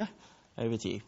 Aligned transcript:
Yeah, 0.00 0.08
over 0.58 0.76
to 0.76 0.88
you. 0.88 1.00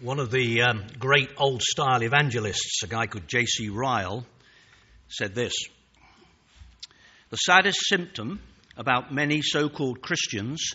One 0.00 0.18
of 0.18 0.30
the 0.30 0.62
um, 0.62 0.86
great 0.98 1.28
old 1.36 1.60
style 1.60 2.02
evangelists, 2.02 2.82
a 2.82 2.86
guy 2.86 3.06
called 3.06 3.28
J.C. 3.28 3.68
Ryle, 3.68 4.24
said 5.08 5.34
this 5.34 5.52
The 7.28 7.36
saddest 7.36 7.80
symptom 7.86 8.40
about 8.78 9.12
many 9.12 9.42
so 9.42 9.68
called 9.68 10.00
Christians 10.00 10.72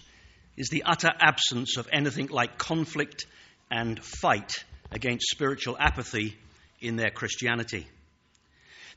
is 0.57 0.67
the 0.69 0.83
utter 0.85 1.11
absence 1.19 1.77
of 1.77 1.89
anything 1.91 2.27
like 2.27 2.59
conflict 2.59 3.25
and 3.71 3.99
fight 4.03 4.63
against 4.91 5.29
spiritual 5.29 5.77
apathy 5.79 6.37
in 6.79 6.95
their 6.95 7.11
Christianity. 7.11 7.87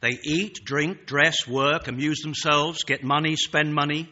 They 0.01 0.19
eat, 0.23 0.65
drink, 0.65 1.07
dress, 1.07 1.47
work, 1.47 1.89
amuse 1.89 2.21
themselves, 2.21 2.85
get 2.85 3.03
money, 3.03 3.37
spend 3.37 3.75
money. 3.75 4.09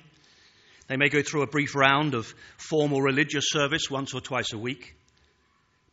They 0.89 0.97
may 0.97 1.09
go 1.09 1.23
through 1.23 1.43
a 1.43 1.47
brief 1.47 1.75
round 1.75 2.15
of 2.15 2.33
formal 2.57 3.01
religious 3.01 3.51
service 3.51 3.91
once 3.91 4.15
or 4.15 4.21
twice 4.21 4.53
a 4.53 4.59
week 4.59 4.97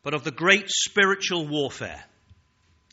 but 0.04 0.14
of 0.14 0.24
the 0.26 0.32
great 0.32 0.70
spiritual 0.70 1.48
warfare, 1.48 2.04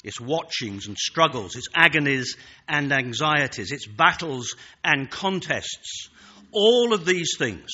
its 0.04 0.20
watchings 0.20 0.86
and 0.86 0.96
struggles, 0.96 1.56
its 1.56 1.68
agonies 1.74 2.36
and 2.68 2.92
anxieties, 2.92 3.72
its 3.72 3.86
battles 3.86 4.54
and 4.84 5.10
contests, 5.10 6.08
all 6.52 6.94
of 6.94 7.04
these 7.04 7.36
things, 7.36 7.70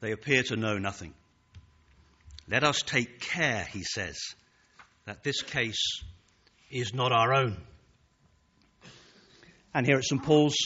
they 0.00 0.12
appear 0.12 0.42
to 0.42 0.56
know 0.56 0.78
nothing. 0.78 1.14
Let 2.48 2.62
us 2.62 2.82
take 2.82 3.20
care, 3.20 3.66
he 3.72 3.82
says, 3.82 4.16
that 5.04 5.24
this 5.24 5.42
case 5.42 6.02
is 6.70 6.94
not 6.94 7.10
our 7.10 7.34
own. 7.34 7.56
And 9.74 9.84
here 9.84 9.96
at 9.96 10.04
St. 10.04 10.22
Paul's, 10.22 10.56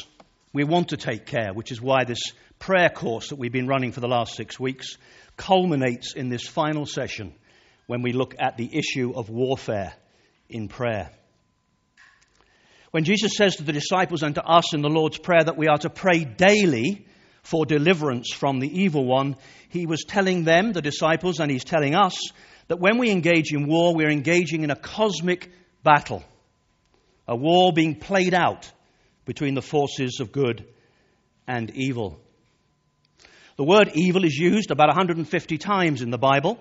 we 0.53 0.65
want 0.65 0.89
to 0.89 0.99
take 0.99 1.25
care, 1.25 1.53
which 1.55 1.73
is 1.73 1.81
why 1.81 2.05
this 2.05 2.21
prayer 2.59 2.91
course 2.91 3.31
that 3.31 3.37
we've 3.37 3.53
been 3.53 3.67
running 3.67 3.93
for 3.93 4.01
the 4.01 4.09
last 4.09 4.37
six 4.37 4.61
weeks 4.61 4.99
culminates 5.37 6.15
in 6.15 6.29
this 6.29 6.47
final 6.47 6.85
session 6.85 7.35
when 7.87 8.03
we 8.03 8.13
look 8.13 8.35
at 8.39 8.59
the 8.59 8.71
issue 8.77 9.13
of 9.17 9.31
warfare 9.31 9.95
in 10.51 10.69
prayer. 10.69 11.11
When 12.91 13.05
Jesus 13.05 13.33
says 13.37 13.57
to 13.57 13.63
the 13.63 13.73
disciples 13.73 14.23
and 14.23 14.35
to 14.35 14.45
us 14.45 14.75
in 14.75 14.83
the 14.83 14.91
Lord's 14.91 15.19
Prayer 15.19 15.45
that 15.45 15.57
we 15.57 15.69
are 15.69 15.79
to 15.79 15.91
pray 15.91 16.25
daily 16.25 17.07
for 17.43 17.67
deliverance 17.67 18.33
from 18.33 18.61
the 18.61 18.83
evil 18.83 19.05
one, 19.05 19.37
he 19.69 19.87
was 19.87 20.05
telling 20.07 20.45
them, 20.45 20.73
the 20.73 20.83
disciples, 20.83 21.41
and 21.41 21.51
he's 21.51 21.65
telling 21.65 21.95
us, 21.95 22.31
that 22.69 22.81
when 22.81 22.99
we 22.99 23.11
engage 23.11 23.53
in 23.53 23.67
war, 23.67 23.95
we're 23.95 24.11
engaging 24.11 24.63
in 24.63 24.71
a 24.71 24.77
cosmic 24.77 25.51
battle, 25.83 26.23
a 27.27 27.35
war 27.35 27.73
being 27.73 27.97
played 27.97 28.35
out 28.35 28.71
between 29.25 29.55
the 29.55 29.63
forces 29.63 30.21
of 30.21 30.33
good 30.33 30.67
and 31.47 31.71
evil. 31.71 32.21
The 33.57 33.65
word 33.65 33.91
evil 33.95 34.25
is 34.25 34.37
used 34.37 34.71
about 34.71 34.89
150 34.89 35.59
times 35.59 36.01
in 36.01 36.11
the 36.11 36.19
Bible, 36.19 36.59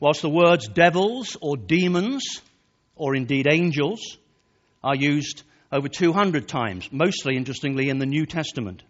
whilst 0.00 0.22
the 0.22 0.28
words 0.28 0.68
devils 0.68 1.36
or 1.40 1.56
demons, 1.56 2.40
or 2.96 3.14
indeed 3.14 3.46
angels, 3.50 4.18
are 4.82 4.96
used 4.96 5.42
over 5.70 5.88
200 5.88 6.46
times, 6.48 6.88
mostly, 6.92 7.36
interestingly, 7.36 7.88
in 7.88 7.98
the 7.98 8.06
New 8.06 8.26
Testament. 8.26 8.82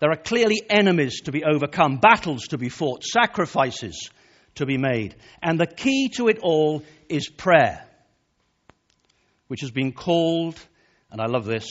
There 0.00 0.10
are 0.10 0.16
clearly 0.16 0.62
enemies 0.70 1.22
to 1.22 1.32
be 1.32 1.44
overcome, 1.44 1.98
battles 1.98 2.48
to 2.48 2.58
be 2.58 2.68
fought, 2.68 3.02
sacrifices 3.02 4.10
to 4.54 4.66
be 4.66 4.76
made. 4.76 5.16
And 5.42 5.58
the 5.58 5.66
key 5.66 6.08
to 6.16 6.28
it 6.28 6.38
all 6.40 6.84
is 7.08 7.28
prayer, 7.28 7.84
which 9.48 9.62
has 9.62 9.70
been 9.70 9.92
called, 9.92 10.58
and 11.10 11.20
I 11.20 11.26
love 11.26 11.46
this, 11.46 11.66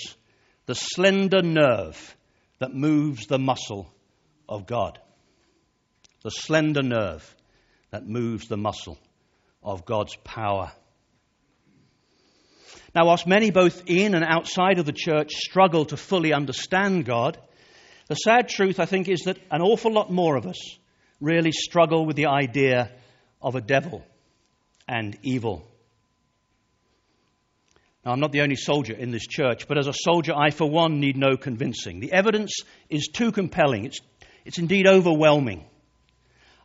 the 0.65 0.75
slender 0.75 1.41
nerve 1.41 2.15
that 2.59 2.73
moves 2.73 3.27
the 3.27 3.39
muscle 3.39 3.93
of 4.49 4.67
God. 4.67 4.99
The 6.23 6.31
slender 6.31 6.83
nerve 6.83 7.35
that 7.91 8.05
moves 8.05 8.47
the 8.47 8.57
muscle 8.57 8.97
of 9.63 9.85
God's 9.85 10.15
power. 10.23 10.71
Now, 12.93 13.05
whilst 13.05 13.27
many 13.27 13.51
both 13.51 13.83
in 13.85 14.15
and 14.15 14.25
outside 14.25 14.79
of 14.79 14.85
the 14.85 14.93
church 14.93 15.33
struggle 15.33 15.85
to 15.85 15.97
fully 15.97 16.33
understand 16.33 17.05
God, 17.05 17.37
the 18.07 18.15
sad 18.15 18.49
truth, 18.49 18.79
I 18.79 18.85
think, 18.85 19.07
is 19.07 19.21
that 19.21 19.37
an 19.51 19.61
awful 19.61 19.91
lot 19.91 20.11
more 20.11 20.35
of 20.35 20.45
us 20.45 20.77
really 21.19 21.51
struggle 21.51 22.05
with 22.05 22.15
the 22.15 22.27
idea 22.27 22.91
of 23.41 23.55
a 23.55 23.61
devil 23.61 24.03
and 24.87 25.17
evil. 25.23 25.67
Now, 28.05 28.13
I'm 28.13 28.19
not 28.19 28.31
the 28.31 28.41
only 28.41 28.55
soldier 28.55 28.93
in 28.93 29.11
this 29.11 29.27
church, 29.27 29.67
but 29.67 29.77
as 29.77 29.87
a 29.87 29.93
soldier, 29.93 30.33
I, 30.33 30.51
for 30.51 30.69
one, 30.69 30.99
need 30.99 31.17
no 31.17 31.35
convincing. 31.35 31.99
The 31.99 32.13
evidence 32.13 32.51
is 32.89 33.09
too 33.13 33.31
compelling. 33.31 33.85
It's 33.85 33.99
it's 34.47 34.59
indeed 34.59 34.87
overwhelming. 34.87 35.65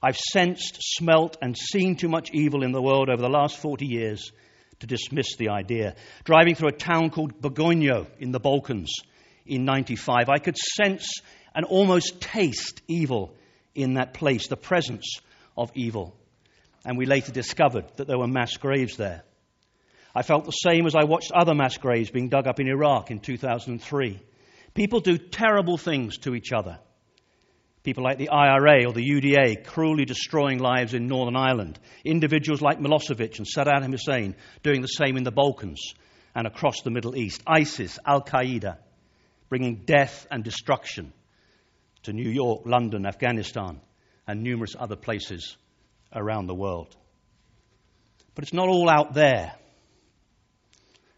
I've 0.01 0.17
sensed, 0.17 0.79
smelt, 0.81 1.37
and 1.43 1.59
seen 1.59 1.97
too 1.97 2.09
much 2.09 2.31
evil 2.33 2.63
in 2.63 2.71
the 2.71 2.81
world 2.81 3.09
over 3.09 3.21
the 3.21 3.29
last 3.29 3.57
40 3.57 3.87
years 3.87 4.31
to 4.79 4.87
dismiss 4.87 5.35
the 5.37 5.49
idea. 5.49 5.97
Driving 6.23 6.55
through 6.55 6.69
a 6.69 6.73
town 6.73 7.11
called 7.11 7.43
Bugojno 7.43 8.07
in 8.21 8.31
the 8.31 8.39
Balkans 8.39 8.93
in 9.47 9.65
95, 9.65 10.29
I 10.29 10.39
could 10.39 10.57
sense 10.57 11.21
and 11.55 11.65
almost 11.65 12.21
taste 12.21 12.83
evil 12.89 13.35
in 13.75 13.95
that 13.95 14.15
place, 14.15 14.49
the 14.49 14.57
presence 14.57 15.19
of 15.57 15.71
evil. 15.75 16.17
And 16.85 16.99
we 16.99 17.07
later 17.07 17.33
discovered 17.33 17.85
that 17.97 18.07
there 18.07 18.19
were 18.19 18.27
mass 18.27 18.57
graves 18.57 18.97
there. 18.97 19.23
I 20.15 20.23
felt 20.23 20.45
the 20.45 20.51
same 20.51 20.87
as 20.87 20.95
I 20.95 21.05
watched 21.05 21.33
other 21.33 21.55
mass 21.55 21.79
graves 21.79 22.11
being 22.11 22.29
dug 22.29 22.47
up 22.47 22.61
in 22.61 22.69
Iraq 22.69 23.11
in 23.11 23.21
2003. 23.21 24.21
People 24.75 25.01
do 25.01 25.17
terrible 25.17 25.79
things 25.79 26.19
to 26.19 26.35
each 26.35 26.53
other. 26.53 26.79
People 27.83 28.05
like 28.05 28.19
the 28.19 28.29
IRA 28.29 28.85
or 28.87 28.93
the 28.93 29.05
UDA 29.05 29.65
cruelly 29.65 30.05
destroying 30.05 30.59
lives 30.59 30.95
in 30.95 31.09
Northern 31.09 31.35
Ireland. 31.37 31.79
Individuals 32.05 32.63
like 32.63 32.79
Milosevic 32.79 33.39
and 33.39 33.47
Saddam 33.47 33.91
Hussein 33.91 34.37
doing 34.63 34.83
the 34.83 34.87
same 34.87 35.17
in 35.17 35.25
the 35.25 35.33
Balkans 35.33 35.95
and 36.35 36.47
across 36.47 36.83
the 36.83 36.91
Middle 36.91 37.17
East. 37.17 37.43
ISIS, 37.47 37.99
Al 38.07 38.23
Qaeda, 38.23 38.77
bringing 39.53 39.83
death 39.85 40.27
and 40.31 40.43
destruction 40.43 41.13
to 42.03 42.11
New 42.11 42.31
York, 42.31 42.63
London, 42.65 43.05
Afghanistan, 43.05 43.79
and 44.27 44.43
numerous 44.43 44.75
other 44.79 44.97
places 44.97 45.59
around 46.15 46.47
the 46.47 46.55
world. 46.55 46.97
But 48.35 48.45
it's 48.45 48.55
not 48.55 48.71
all 48.71 48.89
out 48.89 49.13
there. 49.13 49.53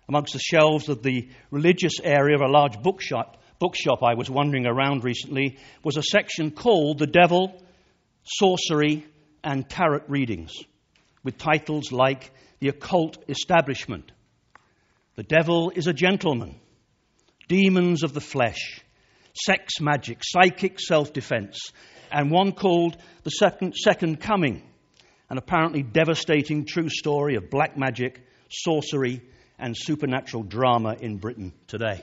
Amongst 0.09 0.33
the 0.33 0.41
shelves 0.41 0.89
of 0.89 1.01
the 1.01 1.29
religious 1.53 2.01
area 2.03 2.35
of 2.35 2.41
a 2.41 2.51
large 2.51 2.83
bookshop, 2.83 3.41
bookshop 3.61 4.01
I 4.03 4.15
was 4.15 4.29
wandering 4.29 4.67
around 4.67 5.05
recently 5.05 5.59
was 5.85 5.97
a 5.97 6.03
section 6.03 6.51
called 6.51 6.99
The 6.99 7.07
Devil, 7.07 7.63
Sorcery, 8.25 9.07
and 9.45 9.69
Tarot 9.69 10.07
Readings, 10.09 10.55
with 11.23 11.39
titles 11.39 11.93
like 11.93 12.33
The 12.59 12.71
Occult 12.71 13.17
Establishment, 13.29 14.11
The 15.15 15.23
Devil 15.23 15.71
is 15.77 15.87
a 15.87 15.93
Gentleman, 15.93 16.59
Demons 17.49 18.03
of 18.03 18.15
the 18.15 18.21
Flesh, 18.21 18.81
Sex 19.35 19.81
Magic, 19.81 20.19
Psychic 20.23 20.81
Self 20.81 21.13
Defense, 21.13 21.73
and 22.11 22.31
one 22.31 22.53
called 22.53 22.97
The 23.25 23.31
Second, 23.31 23.75
Second 23.75 24.21
Coming, 24.21 24.63
an 25.29 25.39
apparently 25.39 25.83
devastating 25.83 26.65
true 26.65 26.89
story 26.89 27.37
of 27.37 27.51
black 27.51 27.77
magic, 27.77 28.27
sorcery, 28.51 29.23
and 29.59 29.77
supernatural 29.77 30.43
drama 30.43 30.97
in 30.99 31.19
Britain 31.19 31.53
today. 31.67 32.03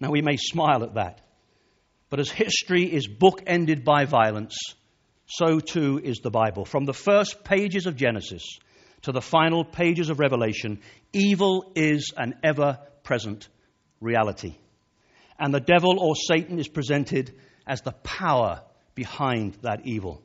Now, 0.00 0.10
we 0.10 0.22
may 0.22 0.36
smile 0.36 0.82
at 0.84 0.94
that, 0.94 1.20
but 2.10 2.20
as 2.20 2.30
history 2.30 2.84
is 2.84 3.08
bookended 3.08 3.84
by 3.84 4.04
violence, 4.04 4.56
so 5.26 5.60
too 5.60 6.00
is 6.02 6.18
the 6.18 6.30
Bible. 6.30 6.64
From 6.64 6.84
the 6.84 6.92
first 6.92 7.44
pages 7.44 7.86
of 7.86 7.96
Genesis 7.96 8.58
to 9.02 9.12
the 9.12 9.20
final 9.20 9.64
pages 9.64 10.10
of 10.10 10.18
Revelation, 10.18 10.80
evil 11.12 11.72
is 11.74 12.12
an 12.16 12.34
ever 12.42 12.78
present 13.02 13.48
reality. 14.04 14.54
And 15.38 15.52
the 15.52 15.60
devil 15.60 15.98
or 15.98 16.14
Satan 16.14 16.58
is 16.58 16.68
presented 16.68 17.34
as 17.66 17.82
the 17.82 17.92
power 17.92 18.62
behind 18.94 19.54
that 19.62 19.80
evil. 19.84 20.22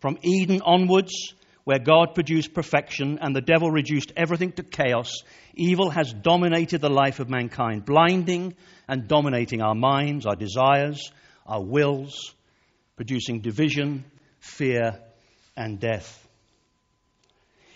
From 0.00 0.18
Eden 0.22 0.62
onwards, 0.62 1.34
where 1.64 1.78
God 1.78 2.14
produced 2.14 2.54
perfection 2.54 3.18
and 3.20 3.36
the 3.36 3.42
devil 3.42 3.70
reduced 3.70 4.12
everything 4.16 4.52
to 4.52 4.62
chaos, 4.62 5.12
evil 5.54 5.90
has 5.90 6.12
dominated 6.12 6.80
the 6.80 6.88
life 6.88 7.20
of 7.20 7.28
mankind, 7.28 7.84
blinding 7.84 8.54
and 8.88 9.06
dominating 9.06 9.60
our 9.60 9.74
minds, 9.74 10.24
our 10.24 10.34
desires, 10.34 11.12
our 11.46 11.62
wills, 11.62 12.34
producing 12.96 13.40
division, 13.40 14.04
fear, 14.40 14.98
and 15.56 15.78
death. 15.78 16.26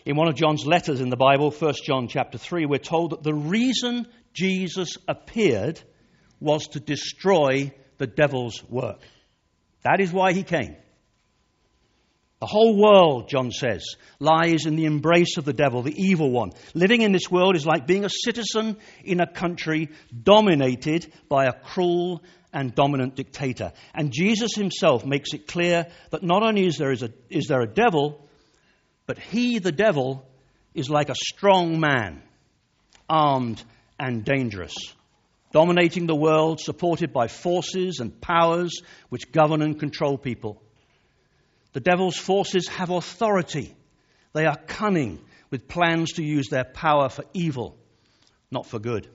In 0.04 0.16
one 0.16 0.26
of 0.26 0.34
John's 0.34 0.66
letters 0.66 1.00
in 1.00 1.10
the 1.10 1.16
Bible, 1.16 1.50
1 1.50 1.74
John 1.84 2.08
chapter 2.08 2.38
3, 2.38 2.66
we're 2.66 2.78
told 2.78 3.10
that 3.10 3.22
the 3.22 3.34
reason 3.34 4.06
Jesus 4.32 4.96
appeared 5.06 5.80
was 6.40 6.66
to 6.68 6.80
destroy 6.80 7.72
the 7.98 8.06
devil's 8.06 8.62
work. 8.68 9.00
That 9.82 10.00
is 10.00 10.12
why 10.12 10.32
he 10.32 10.42
came. 10.42 10.76
The 12.40 12.46
whole 12.46 12.76
world, 12.76 13.28
John 13.28 13.52
says, 13.52 13.84
lies 14.18 14.66
in 14.66 14.74
the 14.74 14.86
embrace 14.86 15.36
of 15.36 15.44
the 15.44 15.52
devil, 15.52 15.82
the 15.82 15.94
evil 15.96 16.28
one. 16.28 16.50
Living 16.74 17.02
in 17.02 17.12
this 17.12 17.30
world 17.30 17.54
is 17.54 17.64
like 17.64 17.86
being 17.86 18.04
a 18.04 18.10
citizen 18.10 18.78
in 19.04 19.20
a 19.20 19.32
country 19.32 19.90
dominated 20.24 21.12
by 21.28 21.44
a 21.44 21.52
cruel 21.52 22.20
and 22.52 22.74
dominant 22.74 23.14
dictator. 23.14 23.72
And 23.94 24.12
Jesus 24.12 24.56
himself 24.56 25.06
makes 25.06 25.34
it 25.34 25.46
clear 25.46 25.86
that 26.10 26.24
not 26.24 26.42
only 26.42 26.66
is 26.66 26.78
there, 26.78 26.90
is, 26.90 27.04
a, 27.04 27.12
is 27.30 27.46
there 27.46 27.60
a 27.60 27.72
devil, 27.72 28.26
but 29.06 29.20
he, 29.20 29.60
the 29.60 29.70
devil, 29.70 30.28
is 30.74 30.90
like 30.90 31.10
a 31.10 31.14
strong 31.14 31.78
man, 31.78 32.22
armed 33.08 33.62
and 34.02 34.24
dangerous, 34.24 34.74
dominating 35.52 36.06
the 36.06 36.14
world, 36.14 36.58
supported 36.58 37.12
by 37.12 37.28
forces 37.28 38.00
and 38.00 38.20
powers 38.20 38.82
which 39.10 39.30
govern 39.30 39.62
and 39.62 39.78
control 39.78 40.18
people. 40.18 40.60
The 41.72 41.80
devil's 41.80 42.16
forces 42.16 42.66
have 42.66 42.90
authority. 42.90 43.76
They 44.32 44.44
are 44.44 44.56
cunning 44.66 45.20
with 45.50 45.68
plans 45.68 46.14
to 46.14 46.24
use 46.24 46.48
their 46.48 46.64
power 46.64 47.08
for 47.08 47.24
evil, 47.32 47.78
not 48.50 48.66
for 48.66 48.80
good. 48.80 49.08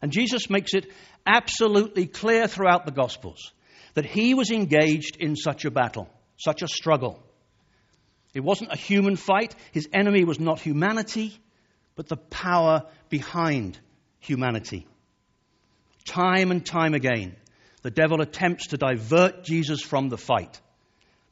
And 0.00 0.10
Jesus 0.10 0.48
makes 0.48 0.72
it 0.72 0.90
absolutely 1.26 2.06
clear 2.06 2.48
throughout 2.48 2.86
the 2.86 2.92
Gospels 2.92 3.52
that 3.92 4.06
he 4.06 4.32
was 4.32 4.50
engaged 4.50 5.18
in 5.20 5.36
such 5.36 5.66
a 5.66 5.70
battle, 5.70 6.08
such 6.38 6.62
a 6.62 6.68
struggle. 6.68 7.22
It 8.32 8.40
wasn't 8.40 8.72
a 8.72 8.78
human 8.78 9.16
fight. 9.16 9.54
His 9.72 9.86
enemy 9.92 10.24
was 10.24 10.40
not 10.40 10.60
humanity, 10.60 11.38
but 12.02 12.08
the 12.08 12.16
power 12.16 12.82
behind 13.10 13.78
humanity. 14.18 14.88
Time 16.04 16.50
and 16.50 16.66
time 16.66 16.94
again, 16.94 17.36
the 17.82 17.92
devil 17.92 18.20
attempts 18.20 18.68
to 18.68 18.76
divert 18.76 19.44
Jesus 19.44 19.80
from 19.80 20.08
the 20.08 20.18
fight 20.18 20.60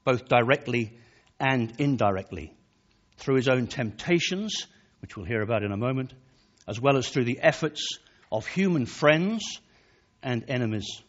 both 0.05 0.29
directly 0.29 0.97
and 1.41 1.73
indirectly, 1.79 2.55
through 3.17 3.35
his 3.35 3.49
own 3.49 3.67
temptations, 3.67 4.69
which 5.03 5.17
we'll 5.17 5.27
hear 5.27 5.43
about 5.43 5.65
in 5.65 5.73
a 5.73 5.77
moment, 5.77 6.15
as 6.69 6.81
well 6.81 6.97
as 6.97 7.09
through 7.09 7.25
the 7.25 7.41
efforts 7.43 7.99
of 8.31 8.47
human 8.47 8.87
friends 8.87 9.61
and 10.23 10.45
enemies. 10.47 11.03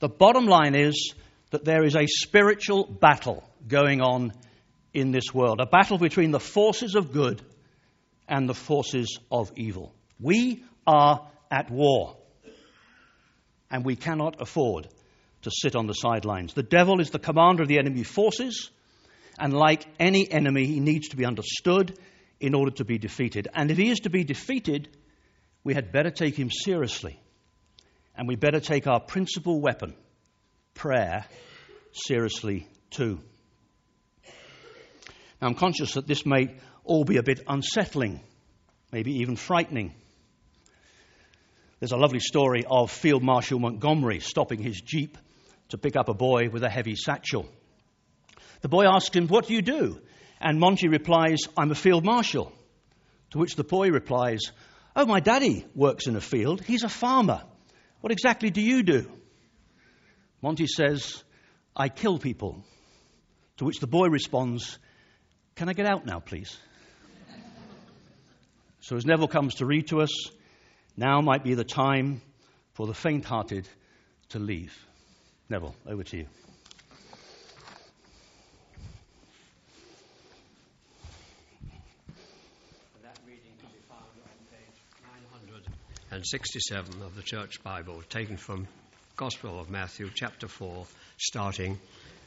The 0.00 0.08
bottom 0.08 0.46
line 0.46 0.74
is 0.74 1.14
that 1.50 1.64
there 1.64 1.84
is 1.84 1.94
a 1.94 2.08
spiritual 2.08 2.86
battle 2.86 3.48
going 3.68 4.00
on 4.00 4.32
in 4.92 5.12
this 5.12 5.32
world, 5.32 5.60
a 5.60 5.66
battle 5.66 5.98
between 5.98 6.32
the 6.32 6.40
forces 6.40 6.96
of 6.96 7.12
good 7.12 7.40
and 8.28 8.48
the 8.48 8.54
forces 8.54 9.18
of 9.30 9.52
evil. 9.56 9.94
We 10.20 10.64
are 10.86 11.28
at 11.50 11.70
war, 11.70 12.16
and 13.70 13.84
we 13.84 13.96
cannot 13.96 14.40
afford 14.40 14.88
to 15.42 15.50
sit 15.50 15.76
on 15.76 15.86
the 15.86 15.92
sidelines. 15.92 16.54
The 16.54 16.62
devil 16.62 17.00
is 17.00 17.10
the 17.10 17.18
commander 17.18 17.62
of 17.62 17.68
the 17.68 17.78
enemy 17.78 18.02
forces, 18.02 18.70
and 19.38 19.52
like 19.52 19.86
any 20.00 20.30
enemy, 20.30 20.66
he 20.66 20.80
needs 20.80 21.08
to 21.08 21.16
be 21.16 21.24
understood 21.24 21.98
in 22.40 22.54
order 22.54 22.70
to 22.72 22.84
be 22.84 22.98
defeated. 22.98 23.48
And 23.54 23.70
if 23.70 23.78
he 23.78 23.90
is 23.90 24.00
to 24.00 24.10
be 24.10 24.24
defeated, 24.24 24.88
we 25.64 25.74
had 25.74 25.92
better 25.92 26.10
take 26.10 26.36
him 26.36 26.50
seriously. 26.50 27.20
And 28.16 28.26
we 28.26 28.36
better 28.36 28.60
take 28.60 28.86
our 28.86 29.00
principal 29.00 29.60
weapon, 29.60 29.94
prayer, 30.74 31.26
seriously 31.92 32.66
too. 32.90 33.20
Now, 35.40 35.48
I'm 35.48 35.54
conscious 35.54 35.94
that 35.94 36.06
this 36.06 36.24
may 36.24 36.56
all 36.86 37.04
be 37.04 37.16
a 37.16 37.22
bit 37.22 37.40
unsettling, 37.46 38.20
maybe 38.92 39.20
even 39.20 39.36
frightening. 39.36 39.94
There's 41.80 41.92
a 41.92 41.96
lovely 41.96 42.20
story 42.20 42.64
of 42.68 42.90
Field 42.90 43.22
Marshal 43.22 43.58
Montgomery 43.58 44.20
stopping 44.20 44.62
his 44.62 44.80
jeep 44.80 45.18
to 45.68 45.78
pick 45.78 45.96
up 45.96 46.08
a 46.08 46.14
boy 46.14 46.48
with 46.48 46.62
a 46.62 46.70
heavy 46.70 46.96
satchel. 46.96 47.46
The 48.62 48.68
boy 48.68 48.86
asks 48.86 49.14
him, 49.14 49.28
What 49.28 49.46
do 49.46 49.54
you 49.54 49.62
do? 49.62 50.00
And 50.40 50.58
Monty 50.58 50.88
replies, 50.88 51.38
I'm 51.56 51.70
a 51.70 51.74
field 51.74 52.04
marshal. 52.04 52.52
To 53.32 53.38
which 53.38 53.56
the 53.56 53.64
boy 53.64 53.90
replies, 53.90 54.40
Oh, 54.94 55.04
my 55.04 55.20
daddy 55.20 55.66
works 55.74 56.06
in 56.06 56.16
a 56.16 56.20
field. 56.20 56.62
He's 56.62 56.84
a 56.84 56.88
farmer. 56.88 57.42
What 58.00 58.12
exactly 58.12 58.50
do 58.50 58.62
you 58.62 58.82
do? 58.82 59.10
Monty 60.40 60.66
says, 60.66 61.22
I 61.76 61.88
kill 61.88 62.18
people. 62.18 62.64
To 63.58 63.64
which 63.64 63.80
the 63.80 63.86
boy 63.86 64.06
responds, 64.08 64.78
Can 65.56 65.68
I 65.68 65.72
get 65.72 65.86
out 65.86 66.06
now, 66.06 66.20
please? 66.20 66.56
So 68.86 68.94
as 68.94 69.04
Neville 69.04 69.26
comes 69.26 69.56
to 69.56 69.66
read 69.66 69.88
to 69.88 70.00
us, 70.00 70.30
now 70.96 71.20
might 71.20 71.42
be 71.42 71.54
the 71.54 71.64
time 71.64 72.20
for 72.74 72.86
the 72.86 72.94
faint 72.94 73.24
hearted 73.24 73.68
to 74.28 74.38
leave. 74.38 74.72
Neville, 75.48 75.74
over 75.88 76.04
to 76.04 76.18
you. 76.18 76.26
That 83.02 83.18
reading 83.26 83.42
can 83.58 83.70
be 83.72 83.82
found 83.88 84.04
on 84.22 84.30
page 84.52 84.78
967 86.12 87.02
of 87.02 87.16
the 87.16 87.22
Church 87.22 87.60
Bible, 87.64 88.04
taken 88.08 88.36
from 88.36 88.68
Gospel 89.16 89.58
of 89.58 89.68
Matthew, 89.68 90.10
chapter 90.14 90.46
4, 90.46 90.86
starting 91.16 91.80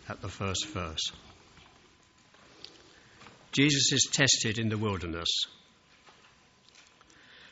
at 0.09 0.21
the 0.21 0.27
first 0.27 0.67
verse. 0.67 1.13
Jesus 3.53 3.93
is 3.93 4.09
tested 4.11 4.59
in 4.59 4.67
the 4.67 4.77
wilderness. 4.77 5.29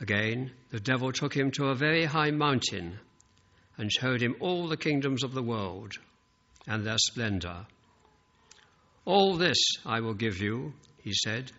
Again, 0.00 0.52
the 0.70 0.80
devil 0.80 1.12
took 1.12 1.34
him 1.34 1.50
to 1.52 1.66
a 1.66 1.74
very 1.74 2.04
high 2.04 2.30
mountain 2.30 2.98
and 3.78 3.90
showed 3.90 4.20
him 4.20 4.36
all 4.40 4.68
the 4.68 4.76
kingdoms 4.76 5.22
of 5.22 5.32
the 5.32 5.42
world 5.42 5.92
and 6.66 6.84
their 6.84 6.98
splendor. 6.98 7.66
All 9.04 9.36
this 9.36 9.58
I 9.84 10.00
will 10.00 10.14
give 10.14 10.40
you, 10.40 10.74
he 10.98 11.12
said, 11.12 11.52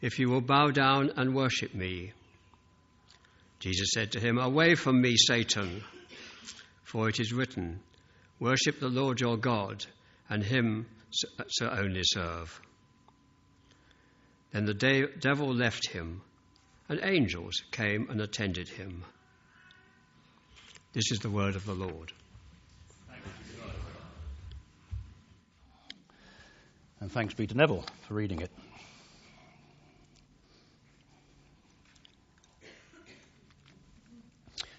if 0.00 0.18
you 0.18 0.28
will 0.28 0.40
bow 0.40 0.68
down 0.68 1.12
and 1.16 1.34
worship 1.34 1.74
me. 1.74 2.12
Jesus 3.60 3.90
said 3.94 4.12
to 4.12 4.20
him, 4.20 4.38
Away 4.38 4.74
from 4.74 5.00
me, 5.00 5.16
Satan, 5.16 5.84
for 6.82 7.08
it 7.08 7.20
is 7.20 7.32
written, 7.32 7.80
Worship 8.40 8.80
the 8.80 8.88
Lord 8.88 9.20
your 9.20 9.36
God, 9.36 9.86
and 10.28 10.42
him 10.42 10.86
so 11.10 11.68
only 11.68 12.02
serve. 12.02 12.60
Then 14.50 14.64
the 14.64 15.08
devil 15.20 15.54
left 15.54 15.88
him 15.88 16.22
and 16.92 17.00
angels 17.04 17.62
came 17.70 18.10
and 18.10 18.20
attended 18.20 18.68
him. 18.68 19.02
This 20.92 21.10
is 21.10 21.20
the 21.20 21.30
word 21.30 21.56
of 21.56 21.64
the 21.64 21.72
Lord. 21.72 22.12
And 27.00 27.10
thanks 27.10 27.32
be 27.32 27.46
to 27.46 27.56
Neville 27.56 27.86
for 28.06 28.12
reading 28.12 28.42
it. 28.42 28.50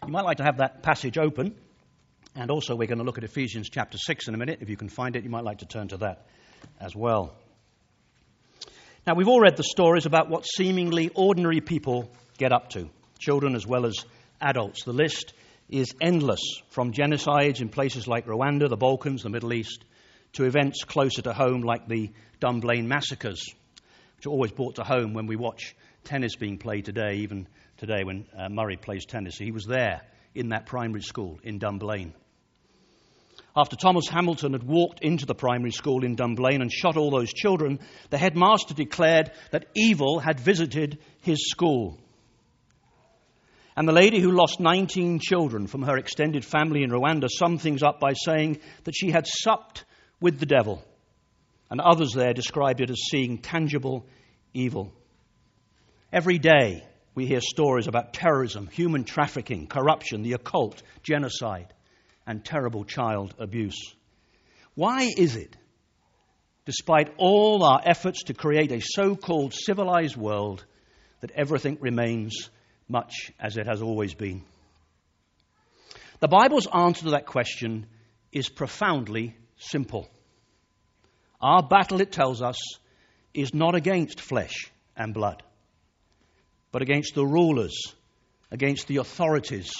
You 0.05 0.12
might 0.12 0.22
like 0.22 0.38
to 0.38 0.43
have 0.43 0.58
that 0.58 0.84
passage 0.84 1.17
open, 1.17 1.55
and 2.36 2.51
also 2.51 2.75
we're 2.75 2.88
going 2.88 3.00
to 3.00 3.03
look 3.03 3.17
at 3.17 3.24
Ephesians 3.24 3.72
chapter 3.72 3.98
6 3.98 4.27
in 4.27 4.36
a 4.36 4.38
minute. 4.38 4.60
If 4.62 4.70
you 4.70 4.77
can 4.77 4.89
find 4.89 5.15
it, 5.15 5.24
you 5.24 5.32
might 5.32 5.46
like 5.46 5.60
to 5.60 5.65
turn 5.65 5.88
to 5.88 5.98
that 5.98 6.27
as 6.79 6.96
well. 6.96 7.34
Now, 9.05 9.15
we've 9.15 9.27
all 9.27 9.41
read 9.41 9.57
the 9.57 9.65
stories 9.65 10.05
about 10.05 10.29
what 10.29 10.45
seemingly 10.45 11.10
ordinary 11.13 11.60
people 11.60 12.10
get 12.38 12.53
up 12.53 12.69
to, 12.69 12.89
children 13.19 13.53
as 13.53 13.67
well 13.67 13.86
as 13.86 13.98
adults. 14.39 14.86
The 14.86 14.93
list 14.93 15.33
is 15.69 15.93
endless, 16.01 16.39
from 16.69 16.93
genocides 16.93 17.60
in 17.60 17.67
places 17.67 18.07
like 18.07 18.27
Rwanda, 18.27 18.69
the 18.69 18.77
Balkans, 18.77 19.24
the 19.24 19.29
Middle 19.29 19.51
East, 19.51 19.83
to 20.33 20.45
events 20.45 20.86
closer 20.86 21.22
to 21.24 21.33
home 21.33 21.63
like 21.63 21.86
the 21.89 22.13
Dunblane 22.39 22.88
massacres, 22.88 23.43
which 24.15 24.25
are 24.25 24.29
always 24.29 24.53
brought 24.53 24.75
to 24.75 24.86
home 24.86 25.13
when 25.13 25.27
we 25.27 25.36
watch 25.36 25.75
tennis 26.05 26.38
being 26.38 26.57
played 26.57 26.86
today, 26.86 27.15
even 27.15 27.50
today 27.75 28.05
when 28.05 28.25
uh, 28.38 28.48
Murray 28.48 28.77
plays 28.77 29.05
tennis. 29.05 29.38
He 29.38 29.51
was 29.51 29.65
there 29.65 30.01
in 30.33 30.50
that 30.50 30.65
primary 30.65 31.01
school 31.01 31.41
in 31.43 31.60
Dunblane. 31.60 32.13
After 33.55 33.75
Thomas 33.75 34.07
Hamilton 34.07 34.53
had 34.53 34.63
walked 34.63 35.01
into 35.01 35.27
the 35.27 35.36
primary 35.36 35.72
school 35.72 36.03
in 36.03 36.15
Dunblane 36.15 36.62
and 36.62 36.72
shot 36.72 36.98
all 36.98 37.12
those 37.12 37.31
children, 37.31 37.79
the 38.10 38.17
headmaster 38.17 38.74
declared 38.74 39.31
that 39.51 39.67
evil 39.75 40.17
had 40.19 40.39
visited 40.39 40.98
his 41.22 41.50
school. 41.51 42.00
And 43.75 43.88
the 43.88 43.93
lady 43.93 44.19
who 44.19 44.31
lost 44.31 44.60
19 44.60 45.19
children 45.19 45.67
from 45.67 45.83
her 45.83 45.98
extended 45.98 46.43
family 46.43 46.83
in 46.83 46.89
Rwanda 46.89 47.27
summed 47.29 47.62
things 47.62 47.83
up 47.83 48.00
by 48.00 48.13
saying 48.13 48.60
that 48.86 48.95
she 48.95 49.12
had 49.12 49.27
supped 49.27 49.86
with 50.19 50.39
the 50.39 50.45
devil. 50.48 50.83
And 51.69 51.79
others 51.79 52.13
there 52.13 52.33
described 52.33 52.81
it 52.81 52.89
as 52.89 53.01
seeing 53.12 53.38
tangible 53.38 54.07
evil. 54.53 54.91
Every 56.12 56.39
day 56.39 56.83
we 57.13 57.27
hear 57.27 57.41
stories 57.41 57.88
about 57.88 58.13
terrorism, 58.13 58.67
human 58.67 59.03
trafficking, 59.03 59.67
corruption, 59.67 60.24
the 60.24 60.33
occult, 60.33 60.81
genocide 61.03 61.72
and 62.25 62.44
terrible 62.44 62.86
child 62.86 63.34
abuse. 63.38 63.94
Why 64.75 65.10
is 65.18 65.36
it, 65.36 65.56
despite 66.65 67.13
all 67.18 67.63
our 67.63 67.82
efforts 67.84 68.24
to 68.24 68.34
create 68.34 68.72
a 68.72 68.82
so 68.82 69.15
called 69.15 69.53
civilized 69.53 70.15
world, 70.15 70.65
that 71.22 71.32
everything 71.32 71.77
remains 71.80 72.50
much 72.88 73.32
as 73.39 73.58
it 73.58 73.68
has 73.68 73.82
always 73.82 74.13
been? 74.13 74.44
The 76.20 76.27
Bible's 76.27 76.68
answer 76.68 77.03
to 77.06 77.12
that 77.12 77.25
question 77.25 77.86
is 78.32 78.50
profoundly 78.50 79.36
simple. 79.58 80.10
Our 81.42 81.62
battle, 81.62 82.00
it 82.00 82.12
tells 82.12 82.42
us, 82.42 82.58
is 83.34 83.53
not 83.53 83.75
against 83.75 84.22
flesh 84.22 84.72
and 84.96 85.13
blood, 85.13 85.44
but 86.72 86.82
against 86.82 87.15
the 87.15 87.25
rulers, 87.25 87.94
against 88.51 88.88
the 88.88 88.98
authorities, 88.98 89.74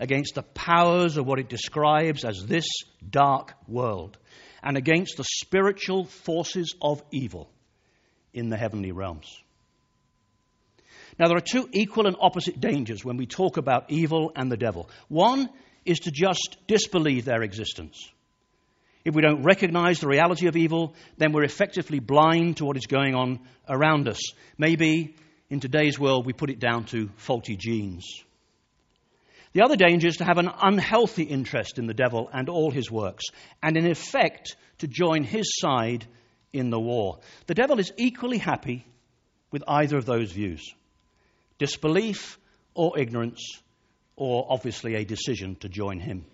against 0.00 0.34
the 0.34 0.42
powers 0.42 1.16
of 1.16 1.26
what 1.26 1.38
it 1.38 1.48
describes 1.48 2.24
as 2.24 2.44
this 2.46 2.66
dark 3.08 3.54
world, 3.66 4.16
and 4.62 4.76
against 4.76 5.16
the 5.16 5.24
spiritual 5.24 6.04
forces 6.04 6.74
of 6.80 7.02
evil 7.10 7.50
in 8.32 8.48
the 8.48 8.56
heavenly 8.56 8.92
realms. 8.92 9.40
Now, 11.18 11.26
there 11.26 11.36
are 11.36 11.40
two 11.40 11.68
equal 11.72 12.06
and 12.06 12.16
opposite 12.20 12.60
dangers 12.60 13.04
when 13.04 13.16
we 13.16 13.26
talk 13.26 13.56
about 13.56 13.90
evil 13.90 14.32
and 14.36 14.50
the 14.52 14.56
devil. 14.56 14.88
One 15.08 15.48
is 15.84 16.00
to 16.00 16.10
just 16.12 16.56
disbelieve 16.68 17.24
their 17.24 17.42
existence. 17.42 18.10
If 19.04 19.14
we 19.14 19.22
don't 19.22 19.42
recognize 19.42 20.00
the 20.00 20.08
reality 20.08 20.46
of 20.48 20.56
evil, 20.56 20.94
then 21.16 21.32
we're 21.32 21.44
effectively 21.44 21.98
blind 21.98 22.58
to 22.58 22.66
what 22.66 22.76
is 22.76 22.86
going 22.86 23.14
on 23.14 23.40
around 23.68 24.06
us. 24.06 24.20
Maybe 24.58 25.16
in 25.50 25.60
today's 25.60 25.98
world 25.98 26.26
we 26.26 26.32
put 26.32 26.50
it 26.50 26.58
down 26.58 26.84
to 26.86 27.08
faulty 27.16 27.56
genes. 27.56 28.22
The 29.58 29.64
other 29.64 29.74
danger 29.74 30.06
is 30.06 30.18
to 30.18 30.24
have 30.24 30.38
an 30.38 30.52
unhealthy 30.62 31.24
interest 31.24 31.80
in 31.80 31.88
the 31.88 31.92
devil 31.92 32.30
and 32.32 32.48
all 32.48 32.70
his 32.70 32.92
works, 32.92 33.24
and 33.60 33.76
in 33.76 33.90
effect 33.90 34.54
to 34.78 34.86
join 34.86 35.24
his 35.24 35.58
side 35.58 36.06
in 36.52 36.70
the 36.70 36.78
war. 36.78 37.18
The 37.48 37.54
devil 37.54 37.80
is 37.80 37.92
equally 37.96 38.38
happy 38.38 38.86
with 39.50 39.64
either 39.66 39.98
of 39.98 40.04
those 40.04 40.30
views 40.30 40.72
disbelief 41.58 42.38
or 42.74 43.00
ignorance, 43.00 43.40
or 44.14 44.46
obviously 44.48 44.94
a 44.94 45.04
decision 45.04 45.56
to 45.56 45.68
join 45.68 45.98
him. 45.98 46.24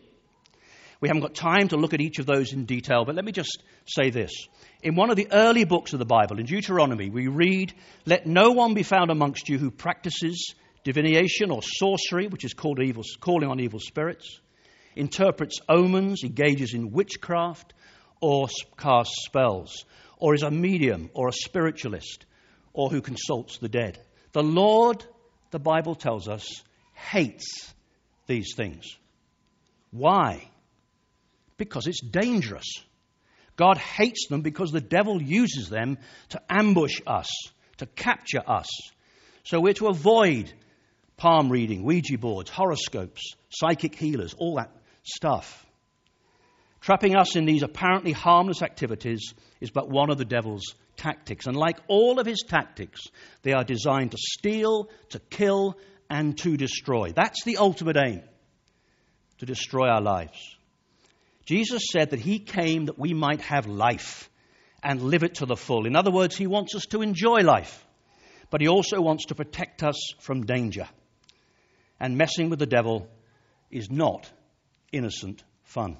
We 1.01 1.09
haven't 1.09 1.23
got 1.23 1.35
time 1.35 1.69
to 1.69 1.79
look 1.79 1.95
at 1.95 2.03
each 2.03 2.19
of 2.19 2.27
those 2.27 2.53
in 2.53 2.67
detail, 2.67 3.07
but 3.07 3.15
let 3.15 3.25
me 3.25 3.33
just 3.33 3.63
say 3.87 4.11
this. 4.11 4.33
In 4.83 4.97
one 4.97 5.09
of 5.09 5.17
the 5.17 5.33
early 5.33 5.65
books 5.65 5.95
of 5.95 5.99
the 5.99 6.05
Bible, 6.05 6.41
in 6.41 6.45
Deuteronomy, 6.45 7.09
we 7.09 7.29
read, 7.29 7.73
Let 8.05 8.27
no 8.27 8.51
one 8.51 8.75
be 8.75 8.83
found 8.83 9.11
amongst 9.11 9.49
you 9.49 9.57
who 9.57 9.71
practices 9.71 10.55
divination 10.85 11.51
or 11.51 11.61
sorcery, 11.63 12.29
which 12.29 12.45
is 12.45 12.55
called 12.55 12.81
evil, 12.81 13.03
calling 13.21 13.49
on 13.49 13.61
evil 13.61 13.81
spirits, 13.81 14.41
interprets 14.95 15.59
omens, 15.69 16.23
engages 16.23 16.75
in 16.75 16.93
witchcraft, 16.93 17.73
or 18.21 18.49
casts 18.79 19.25
spells, 19.27 19.85
or 20.19 20.35
is 20.35 20.43
a 20.43 20.51
medium 20.51 21.11
or 21.15 21.29
a 21.29 21.33
spiritualist, 21.33 22.27
or 22.73 22.89
who 22.91 23.01
consults 23.01 23.59
the 23.59 23.69
dead. 23.69 23.99
The 24.33 24.43
Lord, 24.43 25.05
the 25.51 25.59
Bible 25.59 25.95
tells 25.95 26.29
us, 26.29 26.49
hates 26.93 27.75
these 28.27 28.55
things. 28.57 28.97
Why? 29.91 30.49
Because 31.57 31.87
it's 31.87 32.03
dangerous. 32.03 32.67
God 33.57 33.79
hates 33.79 34.27
them 34.29 34.41
because 34.41 34.73
the 34.73 34.81
devil 34.81 35.23
uses 35.23 35.69
them 35.69 35.99
to 36.31 36.43
ambush 36.49 37.01
us, 37.07 37.29
to 37.79 37.87
capture 37.87 38.43
us. 38.45 38.67
So 39.45 39.61
we're 39.61 39.75
to 39.75 39.89
avoid 39.89 40.53
palm 41.17 41.51
reading, 41.51 41.85
Ouija 41.85 42.19
boards, 42.19 42.51
horoscopes, 42.51 43.35
psychic 43.51 43.95
healers, 43.95 44.35
all 44.35 44.57
that 44.57 44.71
stuff. 45.03 45.65
Trapping 46.81 47.17
us 47.17 47.37
in 47.37 47.47
these 47.47 47.63
apparently 47.63 48.13
harmless 48.13 48.63
activities 48.63 49.33
is 49.61 49.71
but 49.71 49.89
one 49.89 50.11
of 50.11 50.19
the 50.19 50.25
devil's 50.25 50.75
tactics. 50.97 51.47
And 51.47 51.57
like 51.57 51.79
all 51.89 52.21
of 52.21 52.27
his 52.27 52.45
tactics, 52.47 53.01
they 53.43 53.53
are 53.53 53.65
designed 53.65 54.11
to 54.11 54.19
steal, 54.19 54.91
to 55.11 55.19
kill, 55.19 55.79
and 56.11 56.37
to 56.39 56.57
destroy. 56.57 57.13
That's 57.13 57.43
the 57.45 57.57
ultimate 57.57 57.97
aim 57.97 58.23
to 59.39 59.47
destroy 59.47 59.89
our 59.89 60.03
lives. 60.03 60.57
Jesus 61.47 61.85
said 61.91 62.11
that 62.11 62.21
he 62.21 62.39
came 62.39 62.87
that 62.87 62.99
we 62.99 63.15
might 63.15 63.41
have 63.43 63.67
life 63.67 64.29
and 64.83 65.01
live 65.01 65.23
it 65.23 65.37
to 65.37 65.47
the 65.47 65.57
full. 65.57 65.87
In 65.87 65.97
other 65.97 66.11
words, 66.11 66.37
he 66.37 66.47
wants 66.47 66.75
us 66.75 66.85
to 66.87 67.01
enjoy 67.01 67.41
life, 67.41 67.85
but 68.51 68.61
he 68.61 68.69
also 68.69 69.01
wants 69.01 69.27
to 69.27 69.35
protect 69.35 69.83
us 69.83 69.97
from 70.21 70.45
danger 70.45 70.87
and 72.05 72.19
messing 72.19 72.51
with 72.51 72.59
the 72.59 72.67
devil 72.67 73.09
is 73.71 73.91
not 73.91 74.31
innocent 74.93 75.43
fun. 75.63 75.97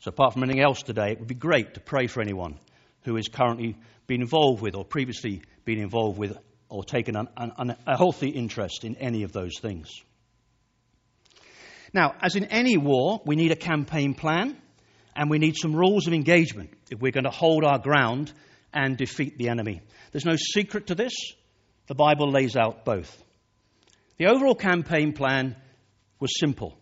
So, 0.00 0.10
apart 0.10 0.34
from 0.34 0.42
anything 0.42 0.62
else 0.62 0.82
today, 0.82 1.12
it 1.12 1.18
would 1.18 1.26
be 1.26 1.34
great 1.34 1.72
to 1.74 1.80
pray 1.80 2.06
for 2.06 2.20
anyone 2.20 2.58
who 3.04 3.16
has 3.16 3.28
currently 3.28 3.78
been 4.06 4.20
involved 4.20 4.60
with 4.60 4.74
or 4.74 4.84
previously 4.84 5.40
been 5.64 5.78
involved 5.78 6.18
with 6.18 6.36
or 6.68 6.84
taken 6.84 7.16
an, 7.16 7.28
an, 7.38 7.76
a 7.86 7.96
healthy 7.96 8.28
interest 8.28 8.84
in 8.84 8.96
any 8.96 9.22
of 9.22 9.32
those 9.32 9.58
things. 9.58 9.88
Now, 11.94 12.14
as 12.20 12.36
in 12.36 12.44
any 12.44 12.76
war, 12.76 13.22
we 13.24 13.36
need 13.36 13.52
a 13.52 13.56
campaign 13.56 14.12
plan 14.12 14.54
and 15.16 15.30
we 15.30 15.38
need 15.38 15.56
some 15.56 15.74
rules 15.74 16.06
of 16.06 16.12
engagement 16.12 16.74
if 16.90 17.00
we're 17.00 17.12
going 17.12 17.24
to 17.24 17.30
hold 17.30 17.64
our 17.64 17.78
ground 17.78 18.34
and 18.74 18.98
defeat 18.98 19.38
the 19.38 19.48
enemy. 19.48 19.80
There's 20.12 20.26
no 20.26 20.36
secret 20.36 20.88
to 20.88 20.94
this. 20.94 21.14
The 21.86 21.94
Bible 21.94 22.30
lays 22.30 22.54
out 22.54 22.84
both. 22.84 23.24
The 24.18 24.26
overall 24.26 24.56
campaign 24.56 25.12
plan 25.12 25.56
was 26.18 26.38
simple. 26.38 26.76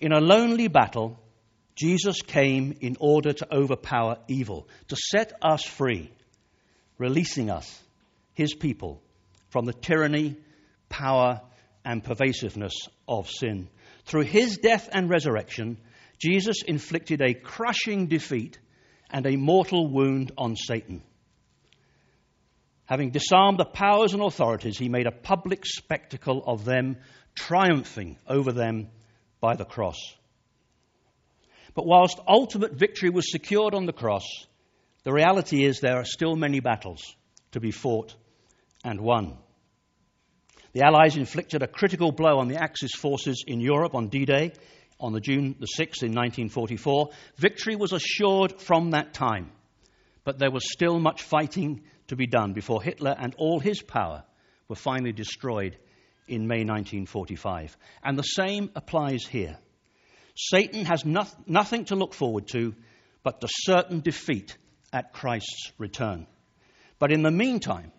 In 0.00 0.12
a 0.12 0.20
lonely 0.20 0.66
battle, 0.66 1.18
Jesus 1.76 2.20
came 2.22 2.76
in 2.80 2.96
order 2.98 3.32
to 3.32 3.54
overpower 3.54 4.18
evil, 4.28 4.68
to 4.88 4.96
set 4.96 5.32
us 5.40 5.62
free, 5.62 6.10
releasing 6.98 7.48
us, 7.48 7.80
his 8.34 8.54
people, 8.54 9.00
from 9.50 9.66
the 9.66 9.72
tyranny, 9.72 10.36
power, 10.88 11.40
and 11.84 12.02
pervasiveness 12.02 12.74
of 13.06 13.30
sin. 13.30 13.68
Through 14.04 14.24
his 14.24 14.58
death 14.58 14.88
and 14.92 15.08
resurrection, 15.08 15.78
Jesus 16.18 16.62
inflicted 16.62 17.22
a 17.22 17.34
crushing 17.34 18.08
defeat 18.08 18.58
and 19.10 19.26
a 19.26 19.36
mortal 19.36 19.86
wound 19.86 20.32
on 20.36 20.56
Satan. 20.56 21.02
Having 22.90 23.10
disarmed 23.10 23.56
the 23.56 23.64
powers 23.64 24.14
and 24.14 24.22
authorities, 24.22 24.76
he 24.76 24.88
made 24.88 25.06
a 25.06 25.12
public 25.12 25.64
spectacle 25.64 26.42
of 26.44 26.64
them, 26.64 26.96
triumphing 27.36 28.18
over 28.26 28.50
them 28.50 28.88
by 29.40 29.54
the 29.54 29.64
cross. 29.64 29.96
But 31.74 31.86
whilst 31.86 32.18
ultimate 32.26 32.72
victory 32.72 33.10
was 33.10 33.30
secured 33.30 33.74
on 33.74 33.86
the 33.86 33.92
cross, 33.92 34.26
the 35.04 35.12
reality 35.12 35.64
is 35.64 35.78
there 35.78 35.98
are 35.98 36.04
still 36.04 36.34
many 36.34 36.58
battles 36.58 37.14
to 37.52 37.60
be 37.60 37.70
fought 37.70 38.16
and 38.82 39.00
won. 39.00 39.38
The 40.72 40.82
Allies 40.82 41.16
inflicted 41.16 41.62
a 41.62 41.68
critical 41.68 42.10
blow 42.10 42.40
on 42.40 42.48
the 42.48 42.60
Axis 42.60 42.90
forces 42.98 43.44
in 43.46 43.60
Europe 43.60 43.94
on 43.94 44.08
D 44.08 44.24
Day 44.24 44.52
on 44.98 45.12
the 45.12 45.20
June 45.20 45.54
the 45.60 45.68
6th 45.78 46.02
in 46.02 46.12
1944. 46.12 47.10
Victory 47.36 47.76
was 47.76 47.92
assured 47.92 48.60
from 48.60 48.90
that 48.90 49.14
time, 49.14 49.52
but 50.24 50.40
there 50.40 50.50
was 50.50 50.72
still 50.72 50.98
much 50.98 51.22
fighting 51.22 51.82
to 52.10 52.16
be 52.16 52.26
done 52.26 52.52
before 52.52 52.82
Hitler 52.82 53.14
and 53.16 53.34
all 53.36 53.60
his 53.60 53.80
power 53.82 54.24
were 54.68 54.76
finally 54.76 55.12
destroyed 55.12 55.76
in 56.26 56.46
May 56.46 56.64
1945. 56.64 57.76
And 58.02 58.18
the 58.18 58.22
same 58.22 58.70
applies 58.74 59.24
here. 59.24 59.56
Satan 60.36 60.84
has 60.86 61.04
no- 61.04 61.26
nothing 61.46 61.84
to 61.86 61.94
look 61.96 62.12
forward 62.12 62.48
to 62.48 62.74
but 63.22 63.40
the 63.40 63.46
certain 63.46 64.00
defeat 64.00 64.56
at 64.92 65.12
Christ's 65.12 65.72
return. 65.78 66.26
But 66.98 67.12
in 67.12 67.22
the 67.22 67.30
meantime, 67.30 67.92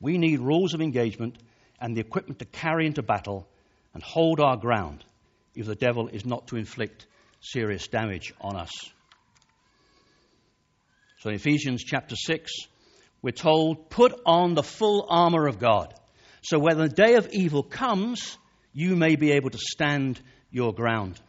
we 0.00 0.18
need 0.18 0.40
rules 0.40 0.74
of 0.74 0.80
engagement 0.80 1.38
and 1.80 1.96
the 1.96 2.00
equipment 2.00 2.40
to 2.40 2.46
carry 2.46 2.86
into 2.86 3.02
battle 3.02 3.48
and 3.94 4.02
hold 4.02 4.40
our 4.40 4.56
ground 4.56 5.04
if 5.54 5.66
the 5.66 5.74
devil 5.76 6.08
is 6.08 6.26
not 6.26 6.48
to 6.48 6.56
inflict 6.56 7.06
serious 7.40 7.86
damage 7.86 8.34
on 8.40 8.56
us. 8.56 8.70
So 11.20 11.30
in 11.30 11.36
Ephesians 11.36 11.84
chapter 11.84 12.16
6, 12.16 12.50
we're 13.22 13.30
told, 13.32 13.90
put 13.90 14.18
on 14.24 14.54
the 14.54 14.62
full 14.62 15.06
armor 15.08 15.46
of 15.46 15.58
God. 15.58 15.94
So 16.42 16.58
when 16.58 16.78
the 16.78 16.88
day 16.88 17.14
of 17.14 17.28
evil 17.32 17.62
comes, 17.62 18.38
you 18.72 18.94
may 18.94 19.16
be 19.16 19.32
able 19.32 19.50
to 19.50 19.58
stand 19.58 20.20
your 20.50 20.72
ground. 20.72 21.20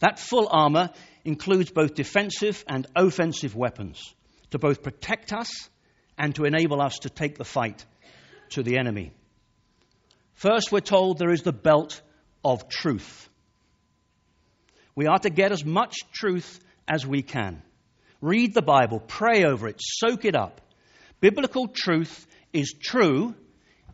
That 0.00 0.18
full 0.18 0.48
armor 0.50 0.90
includes 1.24 1.70
both 1.70 1.94
defensive 1.94 2.64
and 2.68 2.86
offensive 2.96 3.54
weapons 3.54 4.14
to 4.50 4.58
both 4.58 4.82
protect 4.82 5.32
us 5.32 5.68
and 6.16 6.34
to 6.36 6.44
enable 6.44 6.80
us 6.80 7.00
to 7.00 7.10
take 7.10 7.36
the 7.36 7.44
fight 7.44 7.84
to 8.50 8.62
the 8.62 8.78
enemy. 8.78 9.12
First, 10.34 10.72
we're 10.72 10.80
told 10.80 11.18
there 11.18 11.32
is 11.32 11.42
the 11.42 11.52
belt 11.52 12.00
of 12.44 12.68
truth. 12.68 13.28
We 14.94 15.06
are 15.06 15.18
to 15.18 15.30
get 15.30 15.52
as 15.52 15.64
much 15.64 15.96
truth 16.12 16.60
as 16.88 17.06
we 17.06 17.22
can. 17.22 17.62
Read 18.20 18.54
the 18.54 18.62
Bible, 18.62 19.00
pray 19.00 19.44
over 19.44 19.68
it, 19.68 19.80
soak 19.80 20.24
it 20.24 20.34
up. 20.34 20.60
Biblical 21.20 21.68
truth 21.68 22.26
is 22.52 22.74
true 22.80 23.34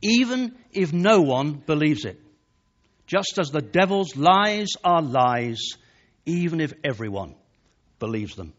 even 0.02 0.54
if 0.70 0.92
no 0.92 1.22
one 1.22 1.54
believes 1.54 2.04
it. 2.04 2.20
Just 3.06 3.38
as 3.38 3.48
the 3.50 3.62
devil's 3.62 4.16
lies 4.16 4.68
are 4.82 5.00
lies, 5.00 5.60
even 6.26 6.60
if 6.60 6.72
everyone 6.84 7.34
believes 7.98 8.34
them. 8.34 8.52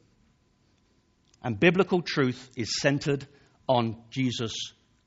And 1.43 1.59
biblical 1.59 2.01
truth 2.01 2.49
is 2.55 2.79
centered 2.79 3.27
on 3.67 3.97
Jesus 4.09 4.53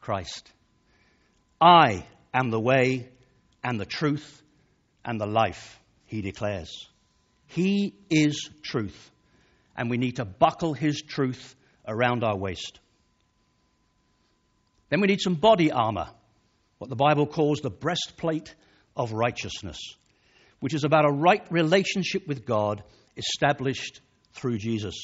Christ. 0.01 0.53
I 1.61 2.07
am 2.33 2.51
the 2.51 2.61
way 2.61 3.09
and 3.65 3.81
the 3.81 3.87
truth 3.87 4.43
and 5.05 5.21
the 5.21 5.27
life, 5.27 5.81
he 6.07 6.23
declares. 6.23 6.71
He 7.47 7.95
is 8.11 8.49
truth, 8.63 9.11
and 9.77 9.91
we 9.91 9.97
need 9.97 10.17
to 10.17 10.25
buckle 10.25 10.75
his 10.75 11.03
truth 11.03 11.57
around 11.87 12.23
our 12.23 12.37
waist. 12.37 12.79
Then 14.89 15.01
we 15.01 15.07
need 15.07 15.21
some 15.21 15.35
body 15.35 15.71
armor, 15.71 16.09
what 16.79 16.91
the 16.91 16.97
Bible 16.97 17.27
calls 17.27 17.61
the 17.61 17.71
breastplate 17.71 18.55
of 18.97 19.13
righteousness, 19.13 19.79
which 20.61 20.75
is 20.75 20.85
about 20.85 21.05
a 21.05 21.13
right 21.13 21.45
relationship 21.51 22.27
with 22.27 22.47
God 22.47 22.83
established 23.17 24.01
through 24.33 24.59
Jesus. 24.59 24.95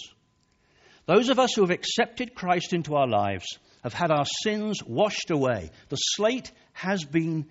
Those 1.07 1.29
of 1.29 1.39
us 1.39 1.53
who 1.55 1.63
have 1.63 1.71
accepted 1.71 2.35
Christ 2.35 2.73
into 2.73 2.95
our 2.95 3.09
lives 3.09 3.47
have 3.83 3.93
had 3.93 4.11
our 4.11 4.25
sins 4.43 4.83
washed 4.83 5.31
away. 5.31 5.71
The 5.91 5.97
slate 5.97 6.51
has 6.73 7.05
been 7.05 7.47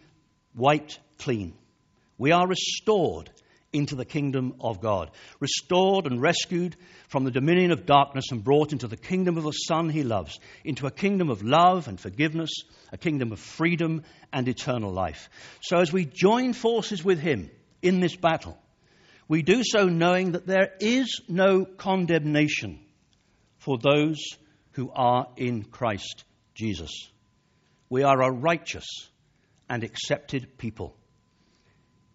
wiped 0.55 0.99
clean. 1.19 1.53
We 2.17 2.31
are 2.31 2.47
restored 2.47 3.29
into 3.73 3.95
the 3.95 4.05
kingdom 4.05 4.53
of 4.61 4.79
God, 4.79 5.11
restored 5.39 6.05
and 6.05 6.21
rescued 6.21 6.77
from 7.09 7.25
the 7.25 7.31
dominion 7.31 7.71
of 7.71 7.85
darkness 7.85 8.31
and 8.31 8.43
brought 8.43 8.71
into 8.71 8.87
the 8.87 8.95
kingdom 8.95 9.37
of 9.37 9.43
the 9.43 9.51
Son 9.51 9.89
he 9.89 10.03
loves, 10.03 10.39
into 10.63 10.85
a 10.85 10.91
kingdom 10.91 11.29
of 11.29 11.43
love 11.43 11.87
and 11.87 11.99
forgiveness, 11.99 12.51
a 12.91 12.97
kingdom 12.97 13.31
of 13.31 13.39
freedom 13.39 14.03
and 14.31 14.47
eternal 14.47 14.91
life. 14.91 15.29
So 15.61 15.79
as 15.79 15.91
we 15.91 16.05
join 16.05 16.53
forces 16.53 17.03
with 17.03 17.19
him 17.19 17.49
in 17.81 17.99
this 17.99 18.15
battle, 18.15 18.57
we 19.27 19.41
do 19.41 19.63
so 19.63 19.87
knowing 19.87 20.33
that 20.33 20.45
there 20.45 20.73
is 20.79 21.21
no 21.27 21.65
condemnation 21.65 22.79
for 23.57 23.77
those 23.77 24.19
who 24.71 24.91
are 24.93 25.27
in 25.37 25.63
Christ 25.63 26.23
Jesus. 26.53 26.91
We 27.89 28.03
are 28.03 28.21
a 28.21 28.31
righteous 28.31 28.85
and 29.69 29.83
accepted 29.83 30.57
people. 30.57 30.95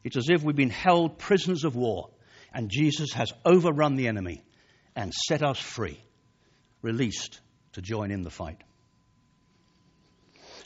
It's 0.04 0.16
as 0.16 0.28
if 0.28 0.42
we've 0.42 0.56
been 0.56 0.70
held 0.70 1.18
prisoners 1.18 1.64
of 1.64 1.76
war, 1.76 2.10
and 2.52 2.70
Jesus 2.70 3.12
has 3.14 3.32
overrun 3.44 3.96
the 3.96 4.08
enemy 4.08 4.42
and 4.94 5.12
set 5.12 5.42
us 5.42 5.58
free, 5.58 6.00
released 6.82 7.40
to 7.72 7.82
join 7.82 8.10
in 8.10 8.22
the 8.22 8.30
fight. 8.30 8.62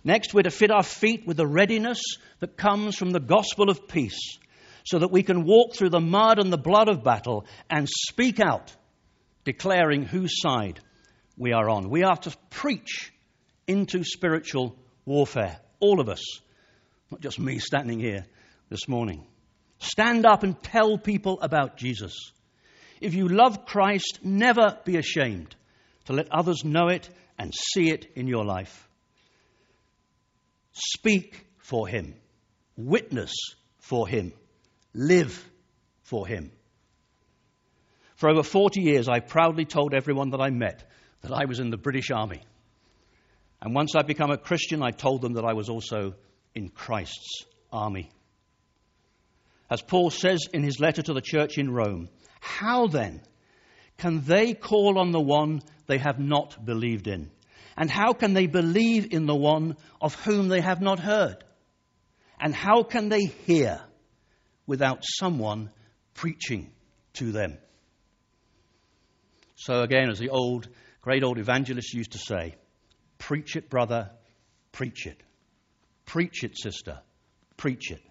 Next, 0.05 0.35
we're 0.35 0.43
to 0.43 0.51
fit 0.51 0.71
our 0.71 0.83
feet 0.83 1.27
with 1.27 1.37
the 1.37 1.47
readiness 1.47 2.01
that 2.41 2.57
comes 2.57 2.97
from 2.97 3.11
the 3.11 3.21
gospel 3.21 3.71
of 3.71 3.89
peace, 3.89 4.39
so 4.85 4.99
that 4.99 5.13
we 5.13 5.23
can 5.23 5.45
walk 5.45 5.75
through 5.75 5.91
the 5.91 6.01
mud 6.01 6.39
and 6.39 6.53
the 6.53 6.59
blood 6.59 6.89
of 6.89 7.05
battle 7.05 7.47
and 7.71 7.89
speak 7.89 8.41
out, 8.41 8.75
declaring 9.45 10.03
whose 10.03 10.41
side 10.41 10.81
we 11.37 11.53
are 11.53 11.71
on. 11.71 11.89
We 11.89 12.03
are 12.03 12.17
to 12.17 12.37
preach 12.51 13.13
into 13.69 14.03
spiritual 14.03 14.77
warfare, 15.05 15.59
all 15.79 16.01
of 16.01 16.09
us, 16.09 16.23
not 17.11 17.21
just 17.21 17.39
me 17.39 17.59
standing 17.59 18.01
here 18.01 18.27
this 18.69 18.89
morning. 18.89 19.27
Stand 19.79 20.27
up 20.27 20.43
and 20.43 20.61
tell 20.63 20.99
people 20.99 21.41
about 21.41 21.77
Jesus. 21.77 22.33
If 23.01 23.15
you 23.15 23.29
love 23.29 23.67
Christ, 23.67 24.21
never 24.23 24.79
be 24.85 24.97
ashamed 24.97 25.57
to 26.05 26.13
let 26.13 26.33
others 26.33 26.65
know 26.65 26.89
it 26.89 27.09
and 27.39 27.53
see 27.53 27.91
it 27.91 28.13
in 28.15 28.29
your 28.29 28.45
life. 28.45 28.89
Speak 30.73 31.47
for 31.59 31.89
Him, 31.89 32.15
witness 32.77 33.33
for 33.79 34.07
Him, 34.07 34.33
live 34.95 35.45
for 36.03 36.27
Him. 36.27 36.53
For 38.15 38.31
over 38.31 38.45
40 38.45 38.81
years, 38.81 39.09
I 39.09 39.19
proudly 39.19 39.65
told 39.65 39.95
everyone 39.95 40.31
that 40.31 40.41
I 40.41 40.51
met 40.51 40.89
that 41.23 41.33
I 41.33 41.47
was 41.47 41.59
in 41.59 41.71
the 41.71 41.77
British 41.77 42.11
Army. 42.11 42.43
And 43.61 43.75
once 43.75 43.95
I 43.97 44.03
became 44.03 44.31
a 44.31 44.37
Christian, 44.37 44.83
I 44.83 44.91
told 44.91 45.23
them 45.23 45.35
that 45.35 45.45
I 45.45 45.55
was 45.55 45.69
also 45.69 46.15
in 46.55 46.69
Christ's 46.69 47.45
army. 47.73 48.11
As 49.73 49.81
Paul 49.81 50.11
says 50.11 50.41
in 50.53 50.63
his 50.63 50.81
letter 50.81 51.01
to 51.01 51.15
the 51.15 51.23
church 51.23 51.57
in 51.57 51.71
Rome, 51.71 52.11
how 52.41 52.89
then 52.89 53.23
can 53.97 54.23
they 54.23 54.53
call 54.53 54.99
on 54.99 55.13
the 55.13 55.21
one 55.21 55.63
they 55.87 55.97
have 55.97 56.19
not 56.19 56.63
believed 56.63 57.07
in? 57.07 57.31
And 57.75 57.91
how 57.91 58.13
can 58.13 58.35
they 58.35 58.47
believe 58.47 59.15
in 59.15 59.25
the 59.25 59.35
one 59.35 59.79
of 59.99 60.15
whom 60.27 60.49
they 60.49 60.61
have 60.61 60.83
not 60.83 60.99
heard? 60.99 61.43
And 62.39 62.55
how 62.55 62.83
can 62.83 63.09
they 63.09 63.25
hear 63.47 63.81
without 64.67 65.05
someone 65.05 65.71
preaching 66.13 66.71
to 67.15 67.33
them? 67.33 67.57
So, 69.57 69.81
again, 69.81 70.11
as 70.11 70.19
the 70.19 70.29
old, 70.29 70.69
great 71.01 71.25
old 71.25 71.39
evangelist 71.39 71.95
used 71.95 72.13
to 72.13 72.19
say, 72.19 72.57
preach 73.17 73.57
it, 73.57 73.71
brother, 73.71 74.11
preach 74.71 75.07
it. 75.07 75.23
Preach 76.05 76.45
it, 76.45 76.59
sister, 76.59 76.99
preach 77.57 77.91
it. 77.91 78.03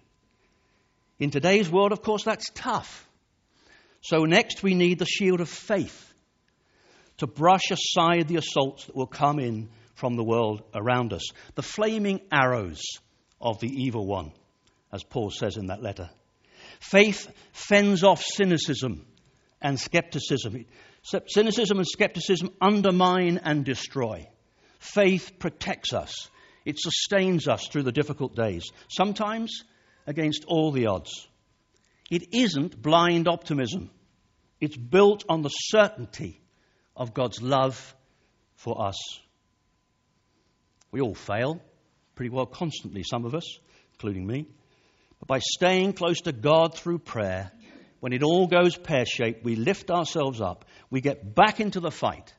In 1.22 1.30
today's 1.30 1.70
world, 1.70 1.92
of 1.92 2.02
course, 2.02 2.24
that's 2.24 2.50
tough. 2.52 3.08
So, 4.00 4.24
next, 4.24 4.64
we 4.64 4.74
need 4.74 4.98
the 4.98 5.06
shield 5.06 5.40
of 5.40 5.48
faith 5.48 6.12
to 7.18 7.28
brush 7.28 7.70
aside 7.70 8.26
the 8.26 8.38
assaults 8.38 8.86
that 8.86 8.96
will 8.96 9.06
come 9.06 9.38
in 9.38 9.68
from 9.94 10.16
the 10.16 10.24
world 10.24 10.64
around 10.74 11.12
us, 11.12 11.22
the 11.54 11.62
flaming 11.62 12.22
arrows 12.32 12.82
of 13.40 13.60
the 13.60 13.68
evil 13.68 14.04
one, 14.04 14.32
as 14.92 15.04
Paul 15.04 15.30
says 15.30 15.56
in 15.56 15.66
that 15.66 15.80
letter. 15.80 16.10
Faith 16.80 17.32
fends 17.52 18.02
off 18.02 18.20
cynicism 18.20 19.06
and 19.60 19.78
skepticism. 19.78 20.66
Cynicism 21.28 21.78
and 21.78 21.86
skepticism 21.86 22.50
undermine 22.60 23.38
and 23.44 23.64
destroy. 23.64 24.28
Faith 24.80 25.38
protects 25.38 25.92
us, 25.92 26.28
it 26.64 26.80
sustains 26.80 27.46
us 27.46 27.68
through 27.68 27.84
the 27.84 27.92
difficult 27.92 28.34
days. 28.34 28.64
Sometimes 28.88 29.62
against 30.06 30.44
all 30.46 30.72
the 30.72 30.86
odds. 30.86 31.28
It 32.10 32.34
isn't 32.34 32.80
blind 32.80 33.28
optimism, 33.28 33.90
it's 34.60 34.76
built 34.76 35.24
on 35.28 35.42
the 35.42 35.48
certainty 35.48 36.40
of 36.96 37.14
God's 37.14 37.40
love 37.40 37.94
for 38.56 38.86
us. 38.86 38.96
We 40.90 41.00
all 41.00 41.14
fail, 41.14 41.60
pretty 42.14 42.30
well 42.30 42.46
constantly, 42.46 43.02
some 43.02 43.24
of 43.24 43.34
us, 43.34 43.58
including 43.94 44.26
me. 44.26 44.46
But 45.18 45.28
by 45.28 45.38
staying 45.38 45.94
close 45.94 46.20
to 46.22 46.32
God 46.32 46.74
through 46.74 46.98
prayer, 46.98 47.50
when 48.00 48.12
it 48.12 48.22
all 48.22 48.46
goes 48.46 48.76
pear 48.76 49.06
shaped, 49.06 49.44
we 49.44 49.56
lift 49.56 49.90
ourselves 49.90 50.40
up, 50.40 50.64
we 50.90 51.00
get 51.00 51.34
back 51.34 51.60
into 51.60 51.80
the 51.80 51.90
fight 51.90 52.34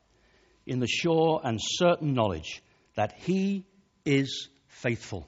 in 0.65 0.79
the 0.79 0.87
sure 0.87 1.41
and 1.43 1.59
certain 1.61 2.13
knowledge 2.13 2.61
that 2.95 3.13
He 3.17 3.65
is 4.05 4.49
faithful. 4.67 5.27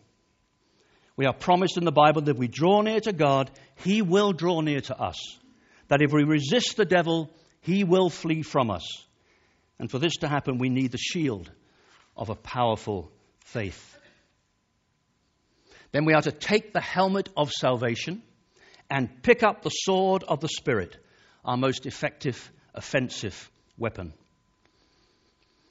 We 1.18 1.26
are 1.26 1.34
promised 1.34 1.78
in 1.78 1.86
the 1.86 1.92
Bible 1.92 2.22
that 2.22 2.32
if 2.32 2.38
we 2.38 2.48
draw 2.48 2.82
near 2.82 3.00
to 3.00 3.14
God, 3.14 3.50
He 3.76 4.02
will 4.02 4.34
draw 4.34 4.62
near 4.62 4.82
to 4.82 5.00
us. 5.00 5.18
That 5.88 6.02
if 6.02 6.12
we 6.12 6.24
resist 6.24 6.76
the 6.76 6.86
devil, 6.86 7.32
He 7.62 7.84
will 7.84 8.10
flee 8.10 8.42
from 8.42 8.70
us. 8.70 8.86
And 9.80 9.90
for 9.90 10.00
this 10.00 10.18
to 10.18 10.28
happen, 10.28 10.58
we 10.58 10.70
need 10.70 10.92
the 10.92 10.98
shield 10.98 11.50
of 12.18 12.30
a 12.30 12.36
powerful 12.36 13.12
faith. 13.40 13.98
Then 15.92 16.06
we 16.06 16.14
are 16.14 16.22
to 16.22 16.32
take 16.32 16.74
the 16.74 16.82
helmet 16.82 17.30
of 17.38 17.52
salvation 17.52 18.22
and 18.90 19.24
pick 19.24 19.44
up 19.44 19.62
the 19.62 19.70
sword 19.70 20.24
of 20.28 20.42
the 20.42 20.50
Spirit, 20.50 20.98
our 21.44 21.58
most 21.58 21.86
effective 21.86 22.52
offensive 22.74 23.50
weapon. 23.78 24.14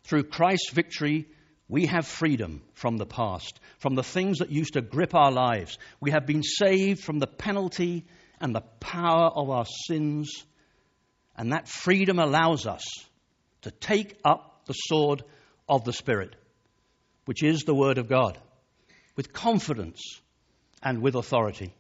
Through 0.05 0.25
Christ's 0.25 0.71
victory, 0.71 1.29
We 1.69 1.87
have 1.87 2.07
freedom 2.07 2.63
from 2.75 2.99
the 2.99 3.07
past, 3.07 3.59
from 3.79 3.95
the 3.95 4.03
things 4.03 4.39
that 4.39 4.51
used 4.51 4.75
to 4.75 4.83
grip 4.83 5.15
our 5.15 5.33
lives. 5.33 5.79
We 6.01 6.11
have 6.11 6.27
been 6.27 6.43
saved 6.43 7.03
from 7.03 7.19
the 7.19 7.27
penalty 7.27 8.05
and 8.41 8.55
the 8.55 8.65
power 8.81 9.29
of 9.29 9.49
our 9.49 9.65
sins. 9.87 10.45
And 11.37 11.53
that 11.53 11.69
freedom 11.69 12.19
allows 12.19 12.67
us 12.67 12.85
to 13.63 13.71
take 13.71 14.19
up 14.25 14.67
the 14.67 14.75
sword 14.75 15.25
of 15.69 15.85
the 15.85 15.93
Spirit, 15.93 16.37
which 17.25 17.43
is 17.43 17.63
the 17.63 17.75
Word 17.75 17.99
of 17.99 18.09
God, 18.09 18.39
with 19.17 19.33
confidence 19.33 20.01
and 20.83 21.01
with 21.01 21.15
authority. 21.15 21.75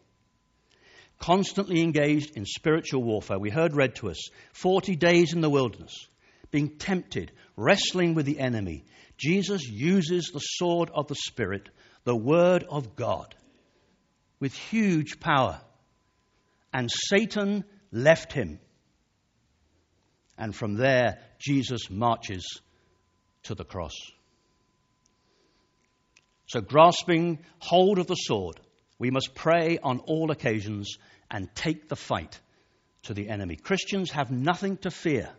Constantly 1.18 1.82
engaged 1.82 2.36
in 2.36 2.46
spiritual 2.46 3.02
warfare. 3.02 3.38
We 3.38 3.50
heard 3.50 3.74
read 3.74 3.96
to 3.96 4.10
us 4.10 4.30
40 4.54 4.96
days 4.96 5.34
in 5.34 5.42
the 5.42 5.50
wilderness, 5.50 6.08
being 6.50 6.76
tempted, 6.78 7.32
wrestling 7.56 8.14
with 8.14 8.26
the 8.26 8.40
enemy. 8.40 8.84
Jesus 9.16 9.62
uses 9.68 10.30
the 10.32 10.40
sword 10.40 10.90
of 10.92 11.06
the 11.08 11.14
Spirit, 11.14 11.68
the 12.04 12.16
Word 12.16 12.64
of 12.68 12.96
God, 12.96 13.34
with 14.40 14.54
huge 14.54 15.20
power. 15.20 15.60
And 16.72 16.90
Satan 16.90 17.64
left 17.92 18.32
him. 18.32 18.58
And 20.36 20.54
from 20.54 20.74
there, 20.74 21.20
Jesus 21.38 21.88
marches 21.90 22.60
to 23.44 23.54
the 23.54 23.64
cross. 23.64 23.94
So, 26.46 26.60
grasping 26.60 27.38
hold 27.58 27.98
of 27.98 28.06
the 28.06 28.14
sword, 28.14 28.60
we 28.98 29.10
must 29.10 29.34
pray 29.34 29.78
on 29.82 30.00
all 30.00 30.30
occasions 30.30 30.98
and 31.30 31.54
take 31.54 31.88
the 31.88 31.96
fight 31.96 32.40
to 33.04 33.14
the 33.14 33.28
enemy. 33.28 33.56
Christians 33.56 34.10
have 34.10 34.30
nothing 34.30 34.76
to 34.78 34.90
fear 34.90 35.30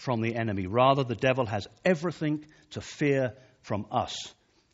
from 0.00 0.22
the 0.22 0.34
enemy. 0.34 0.66
Rather, 0.66 1.04
the 1.04 1.14
devil 1.14 1.44
has 1.44 1.68
everything 1.84 2.42
to 2.70 2.80
fear 2.80 3.34
from 3.60 3.84
us 3.90 4.16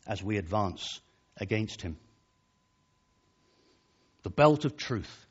as 0.07 0.23
we 0.23 0.37
advance 0.37 1.01
against 1.35 1.81
him. 1.81 1.97
The 4.23 4.29
belt 4.29 4.63
of 4.63 4.77
truth, 4.77 5.25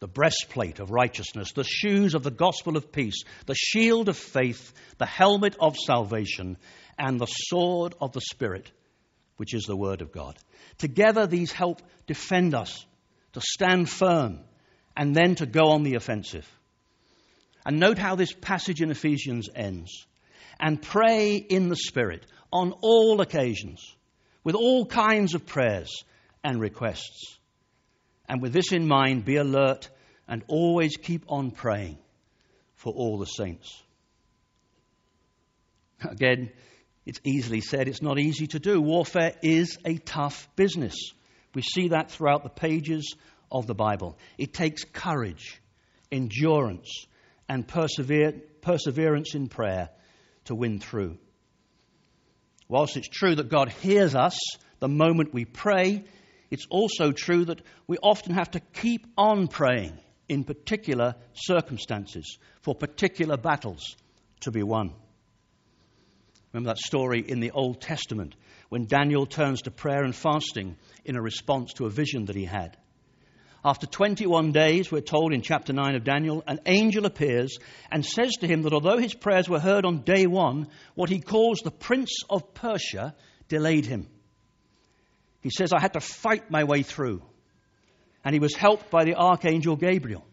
the 0.00 0.08
breastplate 0.08 0.80
of 0.80 0.90
righteousness, 0.90 1.52
the 1.52 1.62
shoes 1.62 2.16
of 2.16 2.24
the 2.24 2.32
gospel 2.32 2.76
of 2.76 2.90
peace, 2.90 3.22
the 3.46 3.54
shield 3.54 4.08
of 4.08 4.16
faith, 4.16 4.72
the 4.98 5.06
helmet 5.06 5.54
of 5.60 5.76
salvation, 5.76 6.56
and 6.98 7.20
the 7.20 7.26
sword 7.26 7.94
of 8.00 8.10
the 8.10 8.20
Spirit, 8.20 8.72
which 9.36 9.54
is 9.54 9.62
the 9.66 9.76
Word 9.76 10.02
of 10.02 10.10
God. 10.10 10.36
Together, 10.78 11.28
these 11.28 11.52
help 11.52 11.80
defend 12.08 12.56
us 12.56 12.84
to 13.34 13.40
stand 13.40 13.88
firm 13.88 14.40
and 14.96 15.14
then 15.14 15.36
to 15.36 15.46
go 15.46 15.70
on 15.70 15.84
the 15.84 15.94
offensive. 15.94 16.48
And 17.64 17.78
note 17.78 17.98
how 17.98 18.14
this 18.14 18.32
passage 18.32 18.82
in 18.82 18.90
Ephesians 18.90 19.48
ends. 19.54 20.06
And 20.58 20.80
pray 20.80 21.36
in 21.36 21.68
the 21.68 21.76
Spirit 21.76 22.26
on 22.52 22.72
all 22.82 23.20
occasions, 23.20 23.96
with 24.44 24.54
all 24.54 24.84
kinds 24.84 25.34
of 25.34 25.46
prayers 25.46 26.04
and 26.44 26.60
requests. 26.60 27.38
And 28.28 28.42
with 28.42 28.52
this 28.52 28.72
in 28.72 28.86
mind, 28.86 29.24
be 29.24 29.36
alert 29.36 29.88
and 30.28 30.44
always 30.48 30.96
keep 30.96 31.24
on 31.28 31.50
praying 31.50 31.98
for 32.76 32.92
all 32.92 33.18
the 33.18 33.26
saints. 33.26 33.82
Again, 36.02 36.50
it's 37.04 37.20
easily 37.24 37.60
said, 37.60 37.88
it's 37.88 38.02
not 38.02 38.18
easy 38.18 38.46
to 38.48 38.58
do. 38.58 38.80
Warfare 38.80 39.34
is 39.42 39.78
a 39.84 39.96
tough 39.98 40.48
business. 40.56 40.94
We 41.54 41.62
see 41.62 41.88
that 41.88 42.10
throughout 42.10 42.42
the 42.42 42.48
pages 42.48 43.14
of 43.50 43.66
the 43.66 43.74
Bible. 43.74 44.16
It 44.38 44.52
takes 44.52 44.84
courage, 44.84 45.60
endurance, 46.10 47.06
and 47.52 47.68
persever- 47.68 48.32
perseverance 48.62 49.34
in 49.34 49.46
prayer 49.46 49.90
to 50.46 50.54
win 50.54 50.78
through. 50.78 51.18
Whilst 52.66 52.96
it's 52.96 53.08
true 53.08 53.34
that 53.34 53.50
God 53.50 53.68
hears 53.68 54.14
us 54.14 54.38
the 54.78 54.88
moment 54.88 55.34
we 55.34 55.44
pray, 55.44 56.02
it's 56.50 56.66
also 56.70 57.12
true 57.12 57.44
that 57.44 57.60
we 57.86 57.98
often 57.98 58.32
have 58.32 58.52
to 58.52 58.60
keep 58.60 59.06
on 59.18 59.48
praying 59.48 59.92
in 60.30 60.44
particular 60.44 61.14
circumstances 61.34 62.38
for 62.62 62.74
particular 62.74 63.36
battles 63.36 63.96
to 64.40 64.50
be 64.50 64.62
won. 64.62 64.94
Remember 66.54 66.70
that 66.70 66.78
story 66.78 67.20
in 67.20 67.40
the 67.40 67.50
Old 67.50 67.82
Testament 67.82 68.34
when 68.70 68.86
Daniel 68.86 69.26
turns 69.26 69.60
to 69.62 69.70
prayer 69.70 70.04
and 70.04 70.16
fasting 70.16 70.78
in 71.04 71.16
a 71.16 71.22
response 71.22 71.74
to 71.74 71.84
a 71.84 71.90
vision 71.90 72.24
that 72.26 72.36
he 72.36 72.46
had. 72.46 72.78
After 73.64 73.86
21 73.86 74.50
days, 74.50 74.90
we're 74.90 75.02
told 75.02 75.32
in 75.32 75.40
chapter 75.40 75.72
9 75.72 75.94
of 75.94 76.02
Daniel, 76.02 76.42
an 76.48 76.58
angel 76.66 77.06
appears 77.06 77.58
and 77.92 78.04
says 78.04 78.32
to 78.40 78.48
him 78.48 78.62
that 78.62 78.72
although 78.72 78.98
his 78.98 79.14
prayers 79.14 79.48
were 79.48 79.60
heard 79.60 79.84
on 79.84 80.02
day 80.02 80.26
one, 80.26 80.66
what 80.96 81.08
he 81.08 81.20
calls 81.20 81.60
the 81.60 81.70
prince 81.70 82.10
of 82.28 82.54
Persia 82.54 83.14
delayed 83.46 83.86
him. 83.86 84.08
He 85.42 85.50
says, 85.50 85.72
I 85.72 85.80
had 85.80 85.92
to 85.92 86.00
fight 86.00 86.50
my 86.50 86.64
way 86.64 86.82
through. 86.82 87.22
And 88.24 88.34
he 88.34 88.40
was 88.40 88.54
helped 88.54 88.90
by 88.90 89.04
the 89.04 89.14
archangel 89.14 89.76
Gabriel. 89.76 90.24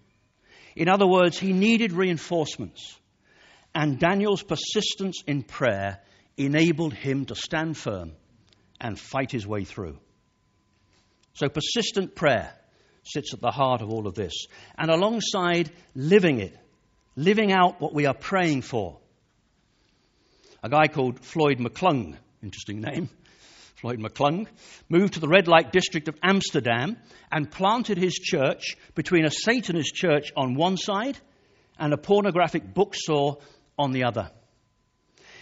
In 0.75 0.89
other 0.89 1.07
words, 1.07 1.37
he 1.37 1.53
needed 1.53 1.91
reinforcements. 1.91 2.97
And 3.75 3.99
Daniel's 3.99 4.41
persistence 4.41 5.21
in 5.27 5.43
prayer 5.43 5.99
enabled 6.35 6.93
him 6.93 7.25
to 7.25 7.35
stand 7.35 7.77
firm 7.77 8.13
and 8.81 8.99
fight 8.99 9.31
his 9.31 9.45
way 9.45 9.65
through. 9.65 9.99
So, 11.33 11.47
persistent 11.47 12.15
prayer 12.15 12.53
sits 13.09 13.33
at 13.33 13.41
the 13.41 13.51
heart 13.51 13.81
of 13.81 13.89
all 13.89 14.07
of 14.07 14.15
this. 14.15 14.47
And 14.77 14.89
alongside 14.89 15.71
living 15.95 16.39
it, 16.39 16.57
living 17.15 17.51
out 17.51 17.81
what 17.81 17.93
we 17.93 18.05
are 18.05 18.13
praying 18.13 18.61
for. 18.61 18.97
A 20.63 20.69
guy 20.69 20.87
called 20.87 21.19
Floyd 21.19 21.59
McClung, 21.59 22.15
interesting 22.43 22.81
name, 22.81 23.09
Floyd 23.75 23.99
McClung, 23.99 24.47
moved 24.89 25.13
to 25.13 25.19
the 25.19 25.27
red 25.27 25.47
light 25.47 25.71
district 25.71 26.07
of 26.07 26.17
Amsterdam 26.21 26.97
and 27.31 27.49
planted 27.49 27.97
his 27.97 28.13
church 28.13 28.75
between 28.93 29.25
a 29.25 29.31
Satanist 29.31 29.95
church 29.95 30.31
on 30.35 30.55
one 30.55 30.77
side 30.77 31.17
and 31.77 31.93
a 31.93 31.97
pornographic 31.97 32.73
bookstore 32.73 33.37
on 33.77 33.91
the 33.91 34.03
other. 34.03 34.29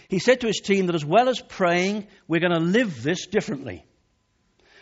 He 0.08 0.20
said 0.20 0.40
to 0.40 0.46
his 0.46 0.60
team 0.60 0.86
that 0.86 0.94
as 0.94 1.04
well 1.04 1.28
as 1.28 1.40
praying, 1.40 2.06
we're 2.28 2.40
going 2.40 2.52
to 2.52 2.60
live 2.60 3.02
this 3.02 3.26
differently. 3.26 3.84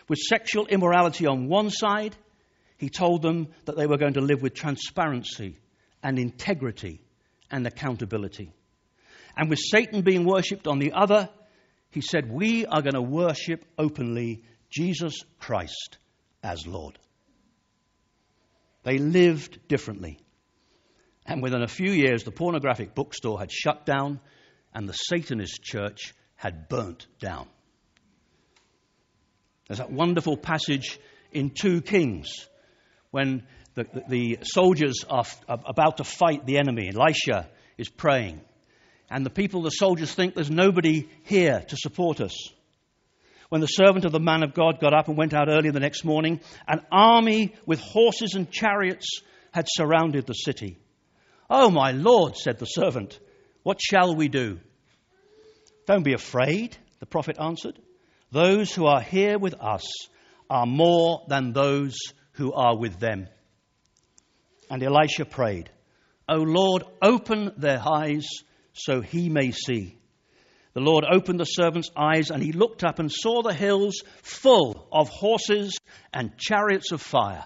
With 0.07 0.19
sexual 0.19 0.67
immorality 0.67 1.27
on 1.27 1.49
one 1.49 1.69
side 1.69 2.15
he 2.77 2.89
told 2.89 3.21
them 3.21 3.47
that 3.65 3.75
they 3.75 3.87
were 3.87 3.97
going 3.97 4.13
to 4.13 4.21
live 4.21 4.41
with 4.41 4.53
transparency 4.53 5.57
and 6.03 6.19
integrity 6.19 7.01
and 7.49 7.65
accountability. 7.65 8.51
And 9.35 9.49
with 9.49 9.59
Satan 9.59 10.01
being 10.01 10.25
worshipped 10.25 10.67
on 10.67 10.79
the 10.79 10.93
other, 10.93 11.29
he 11.91 12.01
said, 12.01 12.31
We 12.31 12.65
are 12.65 12.81
going 12.81 12.93
to 12.93 13.01
worship 13.01 13.65
openly 13.77 14.43
Jesus 14.69 15.23
Christ 15.39 15.97
as 16.43 16.67
Lord. 16.67 16.99
They 18.83 18.99
lived 18.99 19.67
differently. 19.67 20.19
And 21.25 21.41
within 21.41 21.61
a 21.61 21.67
few 21.67 21.91
years, 21.91 22.23
the 22.23 22.31
pornographic 22.31 22.95
bookstore 22.95 23.39
had 23.39 23.51
shut 23.51 23.85
down 23.85 24.19
and 24.73 24.87
the 24.87 24.93
Satanist 24.93 25.61
church 25.61 26.13
had 26.35 26.69
burnt 26.69 27.07
down. 27.19 27.47
There's 29.67 29.79
that 29.79 29.91
wonderful 29.91 30.37
passage 30.37 30.99
in 31.31 31.49
2 31.49 31.81
Kings 31.81 32.47
when 33.11 33.43
the, 33.75 33.85
the, 34.07 34.39
soldiers 34.43 35.05
are, 35.09 35.21
f- 35.21 35.41
about 35.47 35.97
to 35.97 36.03
fight 36.03 36.45
the 36.45 36.57
enemy. 36.57 36.89
Elisha 36.93 37.47
is 37.77 37.89
praying. 37.89 38.41
And 39.09 39.25
the 39.25 39.29
people, 39.29 39.61
the 39.61 39.69
soldiers, 39.69 40.13
think 40.13 40.35
there's 40.35 40.51
nobody 40.51 41.09
here 41.23 41.63
to 41.67 41.77
support 41.77 42.19
us. 42.19 42.35
When 43.49 43.61
the 43.61 43.67
servant 43.67 44.03
of 44.03 44.11
the 44.11 44.19
man 44.19 44.43
of 44.43 44.53
God 44.53 44.81
got 44.81 44.93
up 44.93 45.07
and 45.07 45.17
went 45.17 45.33
out 45.33 45.47
early 45.47 45.69
the 45.69 45.79
next 45.79 46.03
morning, 46.03 46.41
an 46.67 46.81
army 46.91 47.55
with 47.65 47.79
horses 47.79 48.33
and 48.33 48.51
chariots 48.51 49.21
had 49.51 49.67
surrounded 49.69 50.25
the 50.25 50.33
city. 50.33 50.77
Oh, 51.49 51.69
my 51.69 51.91
Lord, 51.91 52.35
said 52.35 52.59
the 52.59 52.65
servant, 52.65 53.17
what 53.63 53.79
shall 53.81 54.15
we 54.15 54.27
do? 54.27 54.59
Don't 55.85 56.03
be 56.03 56.13
afraid, 56.13 56.75
the 56.99 57.05
prophet 57.05 57.37
answered. 57.39 57.79
Those 58.31 58.73
who 58.73 58.85
are 58.85 59.01
here 59.01 59.39
with 59.39 59.53
us 59.53 59.89
are 60.49 60.65
more 60.65 61.23
than 61.29 61.53
those 61.53 61.97
who 62.37 62.53
are 62.53 62.77
with 62.77 62.99
them. 62.99 63.27
And 64.69 64.81
Elisha 64.83 65.25
prayed, 65.25 65.69
O 66.29 66.35
Lord, 66.35 66.83
open 67.01 67.51
their 67.57 67.81
eyes 67.85 68.27
so 68.73 69.01
he 69.01 69.29
may 69.29 69.51
see. 69.51 69.97
The 70.73 70.81
Lord 70.81 71.05
opened 71.11 71.39
the 71.39 71.45
servant's 71.45 71.89
eyes, 71.97 72.29
and 72.29 72.43
he 72.43 72.51
looked 72.51 72.83
up 72.83 72.99
and 72.99 73.11
saw 73.11 73.41
the 73.41 73.53
hills 73.53 74.03
full 74.21 74.87
of 74.91 75.09
horses 75.09 75.75
and 76.13 76.37
chariots 76.37 76.91
of 76.91 77.01
fire 77.01 77.45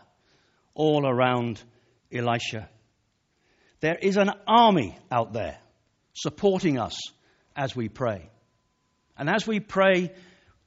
all 0.74 1.08
around 1.08 1.64
Elisha. 2.12 2.70
There 3.80 3.98
is 4.02 4.18
an 4.18 4.32
army 4.46 4.98
out 5.10 5.32
there 5.32 5.58
supporting 6.14 6.78
us 6.78 7.00
as 7.56 7.74
we 7.76 7.88
pray. 7.88 8.30
And 9.18 9.30
as 9.30 9.48
we 9.48 9.62
pray, 9.62 10.12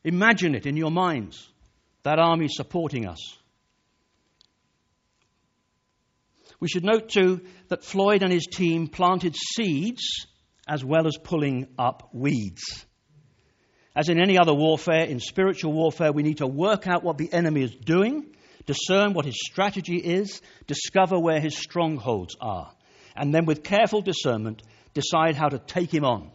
imagine 0.02 0.54
it 0.54 0.64
in 0.64 0.76
your 0.76 0.90
minds 0.90 1.46
that 2.02 2.18
army 2.18 2.48
supporting 2.48 3.06
us. 3.06 3.18
We 6.60 6.68
should 6.68 6.84
note 6.84 7.08
too 7.08 7.42
that 7.68 7.84
Floyd 7.84 8.22
and 8.22 8.32
his 8.32 8.46
team 8.46 8.88
planted 8.88 9.36
seeds 9.36 10.26
as 10.66 10.84
well 10.84 11.06
as 11.06 11.16
pulling 11.22 11.68
up 11.78 12.10
weeds. 12.12 12.86
As 13.96 14.08
in 14.08 14.20
any 14.20 14.38
other 14.38 14.54
warfare, 14.54 15.04
in 15.04 15.20
spiritual 15.20 15.72
warfare, 15.72 16.12
we 16.12 16.22
need 16.22 16.38
to 16.38 16.46
work 16.46 16.88
out 16.88 17.04
what 17.04 17.18
the 17.18 17.32
enemy 17.32 17.62
is 17.62 17.74
doing, 17.74 18.34
discern 18.66 19.12
what 19.12 19.24
his 19.24 19.38
strategy 19.40 19.98
is, 19.98 20.42
discover 20.66 21.18
where 21.18 21.40
his 21.40 21.56
strongholds 21.56 22.34
are, 22.40 22.72
and 23.14 23.32
then 23.32 23.44
with 23.44 23.62
careful 23.62 24.02
discernment, 24.02 24.62
decide 24.94 25.36
how 25.36 25.48
to 25.48 25.58
take 25.58 25.92
him 25.92 26.04
on. 26.04 26.30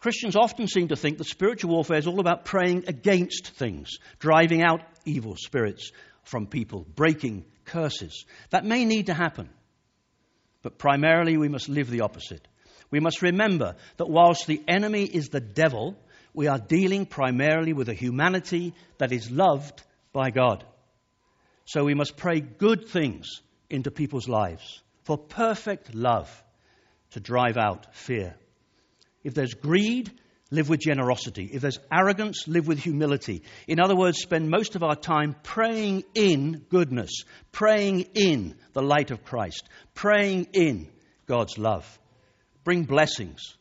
Christians 0.00 0.36
often 0.36 0.68
seem 0.68 0.88
to 0.88 0.96
think 0.96 1.18
that 1.18 1.24
spiritual 1.24 1.72
warfare 1.72 1.98
is 1.98 2.06
all 2.06 2.20
about 2.20 2.44
praying 2.44 2.84
against 2.88 3.48
things, 3.48 3.98
driving 4.18 4.62
out 4.62 4.82
evil 5.04 5.36
spirits 5.36 5.90
from 6.24 6.46
people, 6.46 6.86
breaking 6.94 7.44
curses. 7.66 8.24
That 8.50 8.64
may 8.64 8.84
need 8.84 9.06
to 9.06 9.14
happen, 9.14 9.50
but 10.62 10.78
primarily 10.78 11.36
we 11.36 11.48
must 11.48 11.68
live 11.68 11.90
the 11.90 12.00
opposite. 12.00 12.46
We 12.90 13.00
must 13.00 13.22
remember 13.22 13.76
that 13.96 14.08
whilst 14.08 14.46
the 14.46 14.62
enemy 14.66 15.04
is 15.04 15.28
the 15.28 15.40
devil, 15.40 15.98
we 16.32 16.46
are 16.46 16.58
dealing 16.58 17.06
primarily 17.06 17.72
with 17.72 17.88
a 17.88 17.94
humanity 17.94 18.74
that 18.98 19.12
is 19.12 19.30
loved 19.30 19.82
by 20.12 20.30
God. 20.30 20.64
So 21.64 21.84
we 21.84 21.94
must 21.94 22.16
pray 22.16 22.40
good 22.40 22.88
things 22.88 23.42
into 23.68 23.90
people's 23.90 24.28
lives 24.28 24.82
for 25.02 25.18
perfect 25.18 25.94
love 25.94 26.30
to 27.10 27.20
drive 27.20 27.56
out 27.56 27.94
fear. 27.94 28.34
If 29.24 29.34
there's 29.34 29.54
greed, 29.54 30.12
live 30.50 30.68
with 30.68 30.80
generosity. 30.80 31.50
If 31.52 31.62
there's 31.62 31.78
arrogance, 31.92 32.46
live 32.46 32.68
with 32.68 32.78
humility. 32.78 33.42
In 33.66 33.80
other 33.80 33.96
words, 33.96 34.18
spend 34.18 34.48
most 34.50 34.76
of 34.76 34.82
our 34.82 34.96
time 34.96 35.34
praying 35.42 36.04
in 36.14 36.64
goodness, 36.68 37.24
praying 37.52 38.06
in 38.14 38.56
the 38.72 38.82
light 38.82 39.10
of 39.10 39.24
Christ, 39.24 39.68
praying 39.94 40.48
in 40.52 40.88
God's 41.26 41.58
love. 41.58 41.86
Bring 42.64 42.84
blessings, 42.84 43.56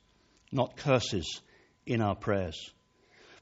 not 0.51 0.77
curses, 0.77 1.41
in 1.85 2.01
our 2.01 2.15
prayers. 2.15 2.71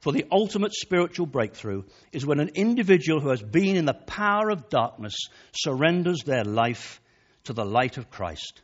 For 0.02 0.12
the 0.12 0.26
ultimate 0.32 0.74
spiritual 0.74 1.26
breakthrough 1.26 1.84
is 2.12 2.26
when 2.26 2.42
an 2.42 2.52
individual 2.56 3.22
who 3.22 3.30
has 3.30 3.42
been 3.42 3.78
in 3.78 3.86
the 3.86 3.94
power 3.94 4.50
of 4.50 4.68
darkness 4.68 5.16
surrenders 5.56 6.24
their 6.26 6.44
life 6.44 7.00
to 7.46 7.54
the 7.54 7.64
light 7.64 7.98
of 7.98 8.10
Christ 8.10 8.62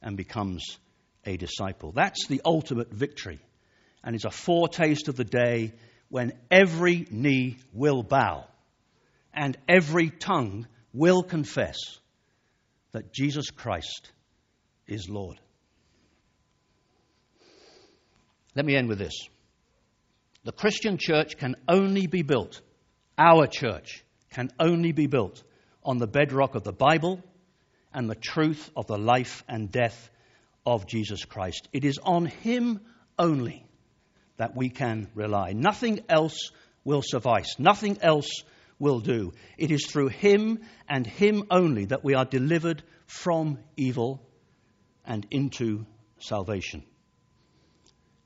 and 0.00 0.16
becomes 0.16 0.78
a 1.26 1.36
disciple. 1.36 1.92
That's 1.92 2.26
the 2.26 2.40
ultimate 2.44 2.90
victory. 2.90 3.40
And 4.06 4.14
it's 4.14 4.24
a 4.24 4.30
foretaste 4.30 5.08
of 5.08 5.16
the 5.16 5.24
day 5.24 5.72
when 6.08 6.32
every 6.48 7.06
knee 7.10 7.56
will 7.72 8.04
bow 8.04 8.46
and 9.34 9.58
every 9.68 10.10
tongue 10.10 10.68
will 10.94 11.24
confess 11.24 11.76
that 12.92 13.12
Jesus 13.12 13.50
Christ 13.50 14.12
is 14.86 15.08
Lord. 15.08 15.40
Let 18.54 18.64
me 18.64 18.76
end 18.76 18.88
with 18.88 18.98
this. 18.98 19.28
The 20.44 20.52
Christian 20.52 20.98
church 20.98 21.36
can 21.36 21.56
only 21.68 22.06
be 22.06 22.22
built, 22.22 22.62
our 23.18 23.48
church 23.48 24.04
can 24.30 24.50
only 24.60 24.92
be 24.92 25.08
built 25.08 25.42
on 25.82 25.98
the 25.98 26.06
bedrock 26.06 26.54
of 26.54 26.62
the 26.62 26.72
Bible 26.72 27.20
and 27.92 28.08
the 28.08 28.14
truth 28.14 28.70
of 28.76 28.86
the 28.86 28.98
life 28.98 29.42
and 29.48 29.72
death 29.72 30.10
of 30.64 30.86
Jesus 30.86 31.24
Christ. 31.24 31.68
It 31.72 31.84
is 31.84 31.98
on 32.00 32.26
Him 32.26 32.80
only 33.18 33.65
that 34.36 34.56
we 34.56 34.68
can 34.68 35.08
rely. 35.14 35.52
Nothing 35.52 36.00
else 36.08 36.50
will 36.84 37.02
suffice, 37.02 37.58
nothing 37.58 37.98
else 38.02 38.42
will 38.78 39.00
do. 39.00 39.32
It 39.58 39.70
is 39.70 39.86
through 39.86 40.08
Him 40.08 40.60
and 40.88 41.06
Him 41.06 41.44
only 41.50 41.86
that 41.86 42.04
we 42.04 42.14
are 42.14 42.24
delivered 42.24 42.82
from 43.06 43.58
evil 43.76 44.22
and 45.04 45.26
into 45.30 45.86
salvation. 46.18 46.82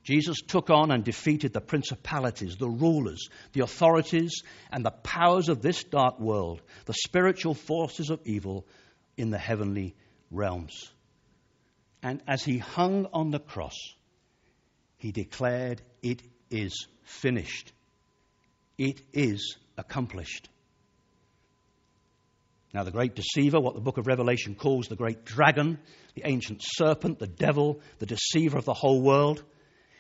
Jesus 0.03 0.39
took 0.41 0.71
on 0.71 0.91
and 0.91 1.05
defeated 1.05 1.53
the 1.53 1.61
principalities, 1.61 2.57
the 2.57 2.69
rulers, 2.69 3.29
the 3.53 3.61
authorities, 3.61 4.43
and 4.73 4.85
the 4.85 4.91
powers 4.91 5.49
of 5.49 5.63
this 5.63 5.85
dark 5.85 6.19
world, 6.19 6.63
the 6.87 6.95
spiritual 6.95 7.55
forces 7.55 8.11
of 8.11 8.21
evil 8.25 8.67
in 9.17 9.31
the 9.31 9.39
heavenly 9.39 9.95
realms. 10.31 10.91
And 12.03 12.23
as 12.27 12.43
he 12.43 12.59
hung 12.59 13.07
on 13.13 13.31
the 13.31 13.39
cross, 13.39 13.77
he 15.01 15.13
declared, 15.13 15.83
It 16.03 16.23
is 16.51 16.87
finished. 17.03 17.73
It 18.79 19.01
is 19.13 19.57
accomplished. 19.77 20.49
Now, 22.73 22.85
the 22.85 22.93
great 22.93 23.17
deceiver, 23.17 23.59
what 23.59 23.75
the 23.75 23.81
book 23.81 23.99
of 23.99 24.07
Revelation 24.07 24.55
calls 24.55 24.87
the 24.87 24.97
great 24.97 25.25
dragon, 25.25 25.79
the 26.15 26.23
ancient 26.27 26.61
serpent, 26.63 27.19
the 27.19 27.27
devil, 27.27 27.81
the 27.99 28.07
deceiver 28.07 28.59
of 28.59 28.67
the 28.67 28.75
whole 28.75 29.03
world, 29.03 29.43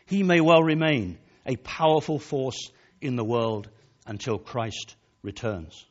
he 0.06 0.22
may 0.22 0.40
well 0.40 0.62
remain 0.62 1.18
a 1.46 1.56
powerful 1.56 2.18
force 2.18 2.70
in 3.00 3.16
the 3.16 3.24
world 3.24 3.68
until 4.06 4.38
Christ 4.38 4.94
returns. 5.22 5.84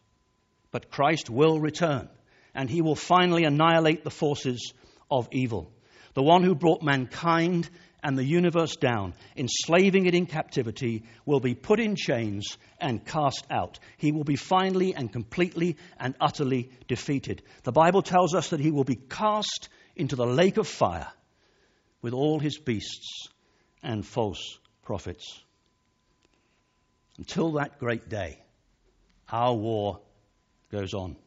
But 0.72 0.92
Christ 0.92 1.32
will 1.32 1.60
return, 1.60 2.10
and 2.54 2.70
he 2.70 2.82
will 2.82 2.96
finally 2.96 3.44
annihilate 3.44 4.04
the 4.04 4.12
forces 4.12 4.74
of 5.10 5.28
evil 5.32 5.74
the 6.14 6.24
one 6.24 6.44
who 6.44 6.56
brought 6.56 6.84
mankind 6.84 7.70
and 8.04 8.18
the 8.18 8.24
universe 8.24 8.76
down, 8.76 9.14
enslaving 9.36 10.06
it 10.06 10.16
in 10.16 10.26
captivity, 10.26 11.04
will 11.26 11.40
be 11.40 11.56
put 11.56 11.80
in 11.80 11.96
chains 11.96 12.58
and 12.80 13.06
cast 13.06 13.46
out. 13.52 13.80
He 13.98 14.12
will 14.12 14.24
be 14.24 14.36
finally 14.36 14.94
and 14.96 15.12
completely 15.12 15.78
and 16.00 16.16
utterly 16.20 16.72
defeated. 16.88 17.42
The 17.64 17.72
Bible 17.72 18.02
tells 18.02 18.34
us 18.34 18.50
that 18.50 18.60
he 18.60 18.72
will 18.72 18.84
be 18.84 18.96
cast 18.96 19.70
into 19.96 20.16
the 20.16 20.26
lake 20.26 20.58
of 20.58 20.68
fire 20.68 21.12
with 22.02 22.14
all 22.14 22.40
his 22.40 22.58
beasts 22.58 23.28
and 23.84 24.06
false 24.06 24.60
prophets. 24.84 25.42
Until 27.18 27.54
that 27.54 27.80
great 27.80 28.08
day, 28.08 28.40
our 29.30 29.54
war 29.54 30.00
goes 30.72 30.94
on. 30.94 31.18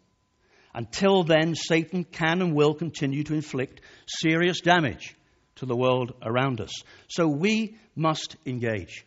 Until 0.74 1.22
then, 1.22 1.54
Satan 1.54 2.04
can 2.04 2.40
and 2.40 2.54
will 2.54 2.72
continue 2.72 3.24
to 3.24 3.34
inflict 3.34 3.82
serious 4.06 4.62
damage 4.62 5.14
to 5.56 5.66
the 5.66 5.76
world 5.76 6.14
around 6.22 6.60
us. 6.60 6.72
So 7.08 7.28
we 7.28 7.76
must 7.94 8.36
engage, 8.46 9.06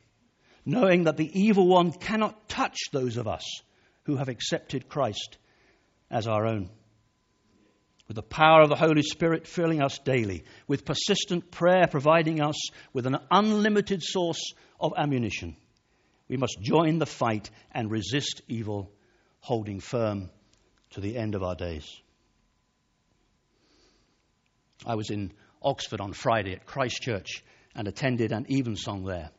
knowing 0.65 1.03
that 1.05 1.17
the 1.17 1.29
evil 1.33 1.67
one 1.67 1.91
cannot 1.91 2.47
touch 2.47 2.77
those 2.91 3.17
of 3.17 3.27
us 3.27 3.43
who 4.03 4.17
have 4.17 4.29
accepted 4.29 4.87
Christ 4.87 5.37
as 6.09 6.27
our 6.27 6.45
own. 6.45 6.69
With 8.07 8.15
the 8.15 8.21
power 8.21 8.61
of 8.61 8.69
the 8.69 8.75
Holy 8.75 9.01
Spirit 9.01 9.47
filling 9.47 9.81
us 9.81 9.97
daily, 9.97 10.43
with 10.67 10.85
persistent 10.85 11.49
prayer 11.49 11.87
providing 11.87 12.39
us 12.39 12.55
with 12.93 13.07
an 13.07 13.17
unlimited 13.31 14.03
source 14.03 14.53
of 14.79 14.93
ammunition, 14.95 15.55
we 16.27 16.37
must 16.37 16.59
join 16.61 16.99
the 16.99 17.05
fight 17.05 17.49
and 17.71 17.89
resist 17.89 18.41
evil, 18.47 18.91
holding 19.39 19.79
firm 19.79 20.29
to 20.91 21.01
the 21.01 21.17
end 21.17 21.33
of 21.33 21.43
our 21.43 21.55
days. 21.55 21.89
I 24.85 24.95
was 24.95 25.09
in 25.09 25.33
Oxford 25.65 25.99
on 25.99 26.13
Friday 26.13 26.53
at 26.53 26.65
Christ 26.65 27.01
Church 27.01 27.43
and 27.75 27.87
attended 27.87 28.31
an 28.31 28.45
evensong 28.49 29.03
there. 29.03 29.31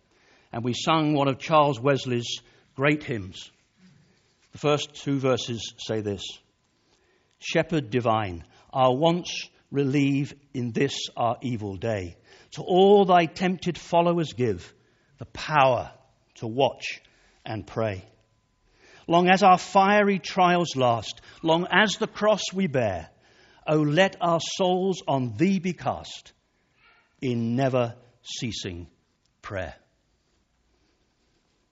And 0.53 0.65
we 0.65 0.75
sung 0.75 1.15
one 1.15 1.29
of 1.29 1.39
Charles 1.39 1.81
Wesley's 1.81 2.41
great 2.75 3.03
hymns. 3.03 3.51
The 4.53 4.59
first 4.59 4.95
two 4.95 5.19
verses 5.19 5.75
say 5.79 6.01
this 6.01 6.23
Shepherd 7.39 7.91
divine, 7.91 8.45
our 8.73 8.95
wants 8.95 9.49
relieve 9.71 10.35
in 10.53 10.73
this 10.73 11.09
our 11.17 11.37
evil 11.43 11.77
day. 11.77 12.17
To 12.53 12.62
all 12.62 13.05
thy 13.05 13.27
tempted 13.27 13.79
followers 13.79 14.33
give 14.33 14.73
the 15.19 15.27
power 15.27 15.93
to 16.37 16.47
watch 16.47 17.01
and 17.45 17.67
pray 17.67 18.05
long 19.07 19.29
as 19.29 19.43
our 19.43 19.59
fiery 19.59 20.19
trials 20.19 20.77
last, 20.77 21.21
long 21.43 21.67
as 21.71 21.97
the 21.97 22.07
cross 22.07 22.43
we 22.53 22.67
bear, 22.67 23.09
O 23.69 23.77
let 23.77 24.17
our 24.21 24.41
souls 24.41 25.03
on 25.07 25.35
thee 25.37 25.59
be 25.59 25.73
cast 25.73 26.33
in 27.21 27.57
never 27.57 27.95
ceasing 28.23 28.87
prayer. 29.43 29.75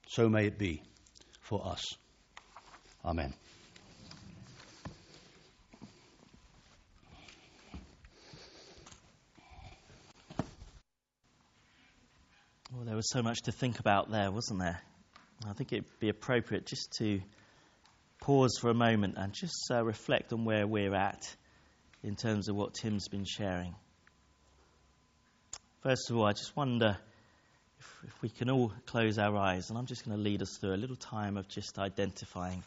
So 0.09 0.29
may 0.29 0.47
it 0.47 0.59
be 0.59 0.83
for 1.41 1.67
us. 1.67 1.85
Amen. 3.05 3.35
Well, 12.73 12.85
there 12.85 12.97
was 12.97 13.11
so 13.11 13.23
much 13.23 13.43
to 13.43 13.53
think 13.53 13.79
about 13.79 14.11
there, 14.11 14.33
wasn't 14.33 14.59
there? 14.59 14.81
I 15.49 15.53
think 15.53 15.73
it'd 15.73 15.85
be 16.01 16.09
appropriate 16.09 16.67
just 16.67 16.93
to 16.99 17.21
pause 18.21 18.59
for 18.61 18.71
a 18.71 18.75
moment 18.75 19.15
and 19.17 19.33
just 19.33 19.71
uh, 19.71 19.85
reflect 19.85 20.33
on 20.33 20.45
where 20.45 20.67
we're 20.67 20.95
at 20.95 21.37
in 22.05 22.15
terms 22.15 22.49
of 22.49 22.55
what 22.55 22.75
Tim's 22.75 23.09
been 23.09 23.25
sharing. 23.25 23.75
First 25.83 26.11
of 26.11 26.17
all, 26.17 26.25
I 26.25 26.33
just 26.33 26.57
wonder 26.57 26.97
if, 27.81 28.05
if 28.07 28.23
we 28.23 28.29
can 28.29 28.49
all 28.49 28.73
close 28.87 29.19
our 29.19 29.37
eyes, 29.37 29.71
and 29.71 29.77
I'm 29.77 29.87
just 29.87 30.05
going 30.05 30.17
to 30.17 30.23
lead 30.23 30.41
us 30.41 30.57
through 30.61 30.75
a 30.75 30.77
little 30.77 30.97
time 30.97 31.37
of 31.37 31.49
just 31.49 31.79
identifying 31.79 32.63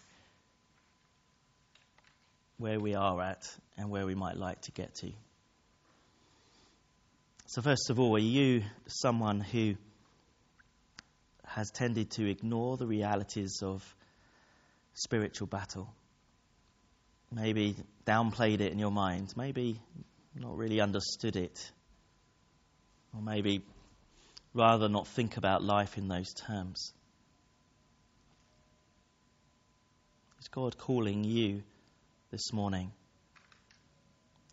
where 2.58 2.80
we 2.80 2.96
are 2.96 3.22
at 3.22 3.44
and 3.78 3.90
where 3.90 4.06
we 4.06 4.16
might 4.16 4.36
like 4.36 4.60
to 4.64 4.72
get 4.72 4.94
to. 4.96 5.12
So, 7.46 7.62
first 7.62 7.90
of 7.90 8.00
all, 8.00 8.16
are 8.16 8.20
you 8.20 8.64
someone 8.88 9.40
who 9.40 9.76
has 11.48 11.72
tended 11.72 12.12
to 12.12 12.30
ignore 12.30 12.78
the 12.78 12.86
realities 12.86 13.62
of 13.64 13.84
spiritual 14.94 15.48
battle. 15.48 15.94
Maybe 17.32 17.76
downplayed 18.06 18.62
it 18.62 18.72
in 18.72 18.80
your 18.80 18.92
mind, 18.92 19.34
maybe 19.36 19.82
not 20.36 20.56
really 20.58 20.80
understood 20.80 21.36
it, 21.36 21.72
or 23.14 23.22
maybe 23.22 23.62
rather 24.54 24.88
not 24.88 25.08
think 25.08 25.38
about 25.38 25.64
life 25.64 25.98
in 25.98 26.08
those 26.08 26.34
terms. 26.34 26.94
Is 30.40 30.48
God 30.48 30.78
calling 30.78 31.24
you 31.24 31.64
this 32.32 32.54
morning 32.54 32.92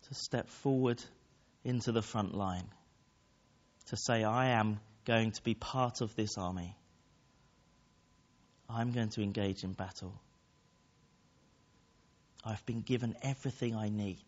to 0.07 0.13
step 0.13 0.49
forward 0.49 1.01
into 1.63 1.91
the 1.91 2.01
front 2.01 2.35
line? 2.35 2.67
To 3.87 3.97
say, 3.97 4.23
I 4.23 4.59
am 4.59 4.79
going 5.05 5.31
to 5.31 5.43
be 5.43 5.53
part 5.53 6.01
of 6.01 6.15
this 6.15 6.37
army. 6.37 6.75
I'm 8.69 8.91
going 8.91 9.09
to 9.09 9.21
engage 9.21 9.63
in 9.63 9.73
battle. 9.73 10.19
I've 12.45 12.65
been 12.65 12.81
given 12.81 13.15
everything 13.23 13.75
I 13.75 13.89
need. 13.89 14.23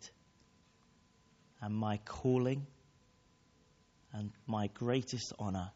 And 1.62 1.76
my 1.76 1.98
calling 2.06 2.66
and 4.12 4.32
my 4.48 4.68
greatest 4.74 5.34
honour 5.40 5.72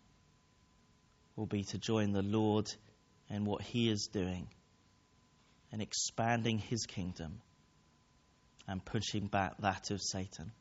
will 1.35 1.45
be 1.45 1.63
to 1.65 1.77
join 1.77 2.11
the 2.11 2.23
Lord 2.23 2.67
in 3.29 3.45
what 3.45 3.61
He 3.61 3.89
is 3.89 4.09
doing 4.11 4.47
and 5.71 5.81
expanding 5.81 6.57
His 6.57 6.85
kingdom 6.85 7.41
and 8.67 8.83
pushing 8.83 9.27
back 9.27 9.57
that 9.59 9.91
of 9.91 10.01
Satan. 10.01 10.51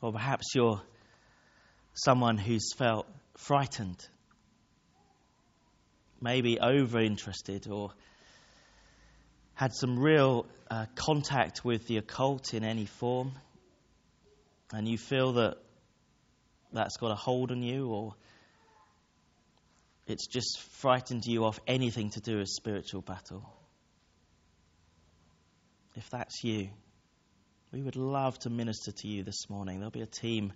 Or 0.00 0.12
perhaps 0.12 0.54
you're 0.54 0.80
someone 1.94 2.38
who's 2.38 2.72
felt 2.74 3.06
frightened, 3.34 4.06
maybe 6.20 6.60
over 6.60 7.00
interested, 7.00 7.66
or 7.68 7.90
had 9.56 9.72
some 9.74 9.98
real 9.98 10.46
uh, 10.70 10.84
contact 10.94 11.64
with 11.64 11.86
the 11.86 11.96
occult 11.96 12.52
in 12.52 12.62
any 12.62 12.84
form, 12.84 13.32
and 14.72 14.86
you 14.86 14.98
feel 14.98 15.32
that 15.32 15.56
that's 16.72 16.98
got 16.98 17.10
a 17.10 17.14
hold 17.14 17.50
on 17.50 17.62
you, 17.62 17.88
or 17.88 18.14
it's 20.06 20.26
just 20.26 20.60
frightened 20.72 21.24
you 21.24 21.46
off 21.46 21.58
anything 21.66 22.10
to 22.10 22.20
do 22.20 22.36
with 22.36 22.48
spiritual 22.48 23.00
battle. 23.00 23.50
If 25.96 26.10
that's 26.10 26.44
you, 26.44 26.68
we 27.72 27.80
would 27.80 27.96
love 27.96 28.38
to 28.40 28.50
minister 28.50 28.92
to 28.92 29.08
you 29.08 29.24
this 29.24 29.48
morning. 29.48 29.78
There'll 29.78 29.90
be 29.90 30.02
a 30.02 30.06
team 30.06 30.52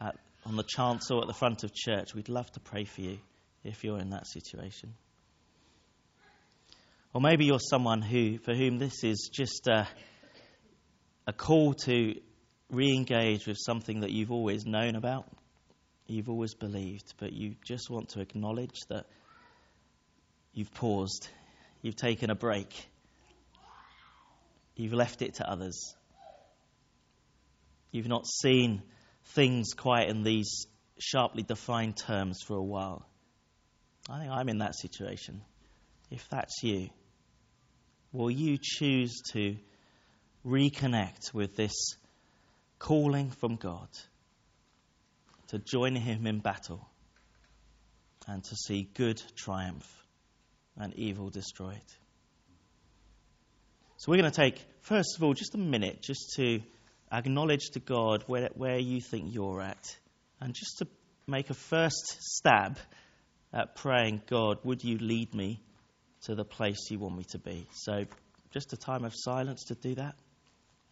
at, 0.00 0.16
on 0.44 0.56
the 0.56 0.64
chancel 0.64 1.20
at 1.20 1.28
the 1.28 1.34
front 1.34 1.62
of 1.62 1.72
church. 1.72 2.14
We'd 2.16 2.28
love 2.28 2.50
to 2.52 2.60
pray 2.60 2.84
for 2.84 3.00
you 3.00 3.18
if 3.62 3.84
you're 3.84 4.00
in 4.00 4.10
that 4.10 4.26
situation. 4.26 4.94
Or 7.12 7.20
maybe 7.20 7.44
you're 7.44 7.58
someone 7.58 8.02
who, 8.02 8.38
for 8.38 8.54
whom 8.54 8.78
this 8.78 9.02
is 9.02 9.30
just 9.32 9.66
a, 9.66 9.88
a 11.26 11.32
call 11.32 11.74
to 11.84 12.14
re 12.70 12.94
engage 12.94 13.46
with 13.46 13.56
something 13.58 14.00
that 14.00 14.10
you've 14.10 14.30
always 14.30 14.64
known 14.64 14.94
about, 14.94 15.26
you've 16.06 16.28
always 16.28 16.54
believed, 16.54 17.14
but 17.18 17.32
you 17.32 17.56
just 17.64 17.90
want 17.90 18.10
to 18.10 18.20
acknowledge 18.20 18.78
that 18.88 19.06
you've 20.52 20.72
paused, 20.72 21.28
you've 21.82 21.96
taken 21.96 22.30
a 22.30 22.36
break, 22.36 22.72
you've 24.76 24.92
left 24.92 25.20
it 25.22 25.34
to 25.34 25.50
others. 25.50 25.94
You've 27.92 28.08
not 28.08 28.24
seen 28.24 28.82
things 29.34 29.74
quite 29.74 30.08
in 30.08 30.22
these 30.22 30.66
sharply 31.00 31.42
defined 31.42 31.96
terms 31.96 32.40
for 32.40 32.56
a 32.56 32.62
while. 32.62 33.04
I 34.08 34.20
think 34.20 34.30
I'm 34.30 34.48
in 34.48 34.58
that 34.58 34.76
situation. 34.76 35.42
If 36.08 36.28
that's 36.28 36.62
you, 36.62 36.90
will 38.12 38.30
you 38.30 38.58
choose 38.60 39.20
to 39.32 39.56
reconnect 40.46 41.32
with 41.32 41.56
this 41.56 41.72
calling 42.78 43.30
from 43.30 43.56
God 43.56 43.88
to 45.48 45.58
join 45.58 45.94
Him 45.94 46.26
in 46.26 46.40
battle 46.40 46.88
and 48.26 48.42
to 48.44 48.56
see 48.56 48.88
good 48.94 49.22
triumph 49.36 49.88
and 50.76 50.94
evil 50.94 51.30
destroyed? 51.30 51.78
So, 53.96 54.10
we're 54.10 54.18
going 54.18 54.30
to 54.30 54.36
take, 54.36 54.64
first 54.80 55.16
of 55.16 55.22
all, 55.22 55.34
just 55.34 55.54
a 55.54 55.58
minute 55.58 56.00
just 56.00 56.32
to 56.36 56.60
acknowledge 57.12 57.70
to 57.72 57.80
God 57.80 58.24
where, 58.26 58.48
where 58.54 58.78
you 58.78 59.00
think 59.00 59.34
you're 59.34 59.60
at 59.60 59.96
and 60.40 60.54
just 60.54 60.78
to 60.78 60.86
make 61.26 61.50
a 61.50 61.54
first 61.54 62.16
stab 62.18 62.78
at 63.52 63.74
praying, 63.74 64.22
God, 64.26 64.58
would 64.64 64.82
you 64.84 64.98
lead 64.98 65.34
me 65.34 65.60
to 66.22 66.34
the 66.34 66.44
place 66.44 66.90
you 66.90 66.98
want 66.98 67.16
me 67.16 67.24
to 67.24 67.38
be? 67.38 67.66
So, 67.72 68.04
just 68.50 68.72
a 68.72 68.76
time 68.76 69.04
of 69.04 69.12
silence 69.14 69.64
to 69.64 69.74
do 69.74 69.94
that, 69.94 70.16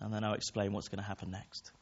and 0.01 0.13
then 0.13 0.25
I'll 0.25 0.35
explain 0.35 0.73
what's 0.73 0.89
going 0.89 1.03
to 1.03 1.09
happen 1.09 1.31
next. 1.31 1.73